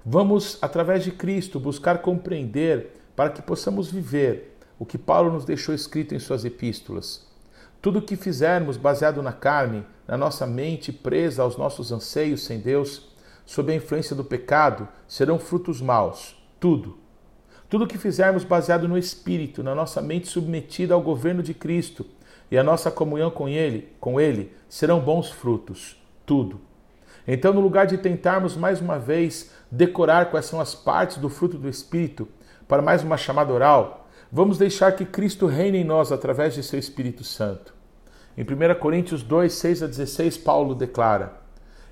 Vamos, 0.05 0.57
através 0.61 1.03
de 1.03 1.11
Cristo, 1.11 1.59
buscar 1.59 2.01
compreender 2.01 2.95
para 3.15 3.29
que 3.29 3.41
possamos 3.41 3.91
viver 3.91 4.57
o 4.77 4.85
que 4.85 4.97
Paulo 4.97 5.31
nos 5.31 5.45
deixou 5.45 5.75
escrito 5.75 6.15
em 6.15 6.19
suas 6.19 6.45
epístolas. 6.45 7.27
Tudo 7.81 7.99
o 7.99 8.01
que 8.01 8.15
fizermos 8.15 8.77
baseado 8.77 9.21
na 9.21 9.33
carne, 9.33 9.85
na 10.07 10.17
nossa 10.17 10.45
mente 10.45 10.91
presa 10.91 11.43
aos 11.43 11.57
nossos 11.57 11.91
anseios 11.91 12.43
sem 12.43 12.59
Deus, 12.59 13.09
sob 13.45 13.71
a 13.71 13.75
influência 13.75 14.15
do 14.15 14.23
pecado, 14.23 14.87
serão 15.07 15.39
frutos 15.39 15.81
maus. 15.81 16.35
Tudo. 16.59 16.97
Tudo 17.69 17.87
que 17.87 17.97
fizermos 17.97 18.43
baseado 18.43 18.87
no 18.87 18.97
Espírito, 18.97 19.63
na 19.63 19.75
nossa 19.75 20.01
mente 20.01 20.27
submetida 20.27 20.93
ao 20.93 21.01
governo 21.01 21.43
de 21.43 21.53
Cristo 21.53 22.05
e 22.51 22.57
a 22.57 22.63
nossa 22.63 22.89
comunhão 22.89 23.29
com 23.29 23.47
Ele, 23.47 23.89
com 23.99 24.19
Ele, 24.19 24.53
serão 24.67 24.99
bons 24.99 25.29
frutos. 25.29 25.97
Tudo. 26.25 26.59
Então, 27.27 27.53
no 27.53 27.61
lugar 27.61 27.85
de 27.85 27.97
tentarmos 27.97 28.55
mais 28.55 28.81
uma 28.81 28.97
vez 28.97 29.51
decorar 29.71 30.31
quais 30.31 30.45
são 30.45 30.59
as 30.59 30.73
partes 30.73 31.17
do 31.17 31.29
fruto 31.29 31.57
do 31.57 31.69
Espírito 31.69 32.27
para 32.67 32.81
mais 32.81 33.03
uma 33.03 33.17
chamada 33.17 33.53
oral, 33.53 34.07
vamos 34.31 34.57
deixar 34.57 34.93
que 34.93 35.05
Cristo 35.05 35.45
reine 35.45 35.79
em 35.79 35.83
nós 35.83 36.11
através 36.11 36.53
de 36.53 36.63
seu 36.63 36.79
Espírito 36.79 37.23
Santo. 37.23 37.73
Em 38.37 38.43
1 38.43 38.79
Coríntios 38.79 39.21
2, 39.21 39.51
6 39.51 39.83
a 39.83 39.87
16, 39.87 40.37
Paulo 40.37 40.73
declara: 40.73 41.33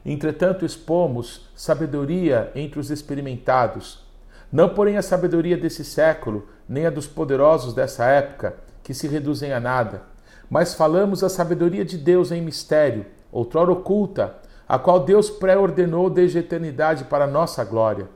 Entretanto, 0.05 0.65
expomos 0.65 1.49
sabedoria 1.55 2.51
entre 2.55 2.79
os 2.79 2.89
experimentados, 2.89 4.05
não 4.51 4.69
porém 4.69 4.97
a 4.97 5.01
sabedoria 5.01 5.57
desse 5.57 5.83
século, 5.83 6.47
nem 6.67 6.85
a 6.85 6.89
dos 6.89 7.05
poderosos 7.05 7.73
dessa 7.73 8.05
época, 8.05 8.55
que 8.81 8.93
se 8.93 9.07
reduzem 9.07 9.51
a 9.51 9.59
nada, 9.59 10.03
mas 10.49 10.73
falamos 10.73 11.23
a 11.23 11.29
sabedoria 11.29 11.83
de 11.83 11.97
Deus 11.97 12.31
em 12.31 12.41
mistério, 12.41 13.05
outrora 13.31 13.71
oculta, 13.71 14.35
a 14.67 14.77
qual 14.77 14.99
Deus 14.99 15.29
pré-ordenou 15.29 16.09
desde 16.09 16.37
a 16.37 16.41
eternidade 16.41 17.05
para 17.05 17.25
a 17.25 17.27
nossa 17.27 17.63
glória. 17.63 18.07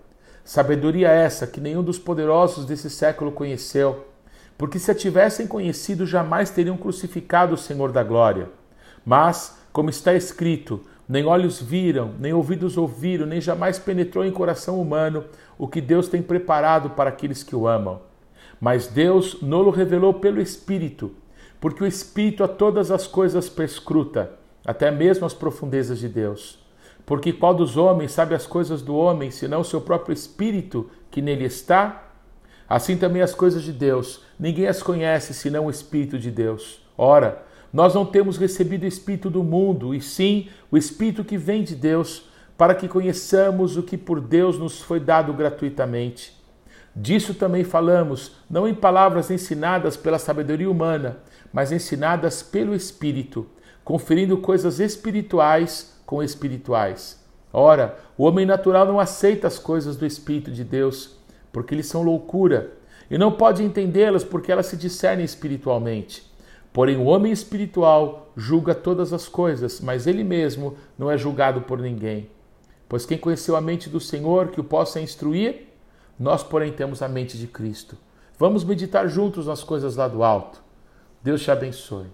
Sabedoria 0.43 1.09
essa 1.09 1.47
que 1.47 1.61
nenhum 1.61 1.83
dos 1.83 1.99
poderosos 1.99 2.65
desse 2.65 2.89
século 2.89 3.31
conheceu, 3.31 4.07
porque 4.57 4.79
se 4.79 4.91
a 4.91 4.95
tivessem 4.95 5.47
conhecido, 5.47 6.05
jamais 6.05 6.49
teriam 6.49 6.77
crucificado 6.77 7.55
o 7.55 7.57
Senhor 7.57 7.91
da 7.91 8.03
glória. 8.03 8.49
Mas, 9.05 9.57
como 9.71 9.89
está 9.89 10.13
escrito, 10.13 10.81
nem 11.07 11.25
olhos 11.25 11.61
viram, 11.61 12.13
nem 12.19 12.31
ouvidos 12.33 12.77
ouviram, 12.77 13.25
nem 13.25 13.41
jamais 13.41 13.79
penetrou 13.79 14.23
em 14.23 14.31
coração 14.31 14.79
humano 14.79 15.25
o 15.57 15.67
que 15.67 15.81
Deus 15.81 16.07
tem 16.07 16.21
preparado 16.21 16.91
para 16.91 17.09
aqueles 17.09 17.43
que 17.43 17.55
o 17.55 17.67
amam. 17.67 18.01
Mas 18.59 18.87
Deus 18.87 19.41
nolo 19.41 19.71
revelou 19.71 20.13
pelo 20.13 20.39
Espírito, 20.41 21.11
porque 21.61 21.83
o 21.83 21.87
Espírito 21.87 22.43
a 22.43 22.47
todas 22.47 22.89
as 22.89 23.05
coisas 23.05 23.47
perscruta, 23.47 24.31
até 24.65 24.89
mesmo 24.89 25.27
as 25.27 25.33
profundezas 25.33 25.99
de 25.99 26.09
Deus. 26.09 26.59
Porque 27.05 27.31
qual 27.31 27.53
dos 27.53 27.77
homens 27.77 28.11
sabe 28.11 28.33
as 28.33 28.47
coisas 28.47 28.81
do 28.81 28.95
homem, 28.95 29.29
senão 29.29 29.61
o 29.61 29.65
seu 29.65 29.79
próprio 29.79 30.11
Espírito 30.11 30.89
que 31.11 31.21
nele 31.21 31.45
está? 31.45 32.09
Assim 32.67 32.97
também 32.97 33.21
as 33.21 33.35
coisas 33.35 33.61
de 33.61 33.71
Deus, 33.71 34.23
ninguém 34.39 34.65
as 34.65 34.81
conhece 34.81 35.35
senão 35.35 35.67
o 35.67 35.69
Espírito 35.69 36.17
de 36.17 36.31
Deus. 36.31 36.81
Ora, 36.97 37.43
nós 37.71 37.93
não 37.93 38.05
temos 38.05 38.37
recebido 38.37 38.83
o 38.83 38.87
Espírito 38.87 39.29
do 39.29 39.43
mundo, 39.43 39.93
e 39.93 40.01
sim 40.01 40.49
o 40.71 40.77
Espírito 40.77 41.23
que 41.23 41.37
vem 41.37 41.63
de 41.63 41.75
Deus, 41.75 42.25
para 42.57 42.73
que 42.73 42.87
conheçamos 42.87 43.77
o 43.77 43.83
que 43.83 43.97
por 43.97 44.19
Deus 44.19 44.57
nos 44.57 44.81
foi 44.81 44.99
dado 44.99 45.31
gratuitamente. 45.31 46.40
Disso 46.95 47.33
também 47.33 47.63
falamos, 47.63 48.35
não 48.49 48.67
em 48.67 48.73
palavras 48.73 49.31
ensinadas 49.31 49.95
pela 49.95 50.19
sabedoria 50.19 50.69
humana, 50.69 51.17
mas 51.53 51.71
ensinadas 51.71 52.43
pelo 52.43 52.75
Espírito, 52.75 53.47
conferindo 53.83 54.37
coisas 54.37 54.79
espirituais 54.79 55.95
com 56.05 56.21
espirituais. 56.21 57.23
Ora, 57.53 57.97
o 58.17 58.23
homem 58.23 58.45
natural 58.45 58.85
não 58.85 58.99
aceita 58.99 59.47
as 59.47 59.57
coisas 59.57 59.95
do 59.95 60.05
Espírito 60.05 60.51
de 60.51 60.63
Deus, 60.63 61.17
porque 61.51 61.73
eles 61.73 61.87
são 61.87 62.03
loucura, 62.03 62.73
e 63.09 63.17
não 63.17 63.31
pode 63.31 63.63
entendê-las 63.63 64.23
porque 64.23 64.51
elas 64.51 64.67
se 64.67 64.77
discernem 64.77 65.25
espiritualmente 65.25 66.31
Porém, 66.73 66.97
o 66.97 67.03
homem 67.03 67.33
espiritual 67.33 68.31
julga 68.35 68.73
todas 68.73 69.11
as 69.11 69.27
coisas, 69.27 69.81
mas 69.81 70.07
ele 70.07 70.23
mesmo 70.23 70.77
não 70.97 71.11
é 71.11 71.17
julgado 71.17 71.61
por 71.61 71.79
ninguém. 71.79 72.29
Pois 72.87 73.05
quem 73.05 73.17
conheceu 73.17 73.55
a 73.55 73.61
mente 73.61 73.89
do 73.89 73.99
Senhor 73.99 74.47
que 74.49 74.59
o 74.59 74.63
possa 74.63 75.01
instruir? 75.01 75.67
Nós, 76.21 76.43
porém, 76.43 76.71
temos 76.71 77.01
a 77.01 77.07
mente 77.07 77.35
de 77.35 77.47
Cristo. 77.47 77.97
Vamos 78.37 78.63
meditar 78.63 79.07
juntos 79.07 79.47
nas 79.47 79.63
coisas 79.63 79.95
lá 79.95 80.07
do 80.07 80.23
alto. 80.23 80.61
Deus 81.23 81.41
te 81.41 81.49
abençoe. 81.49 82.05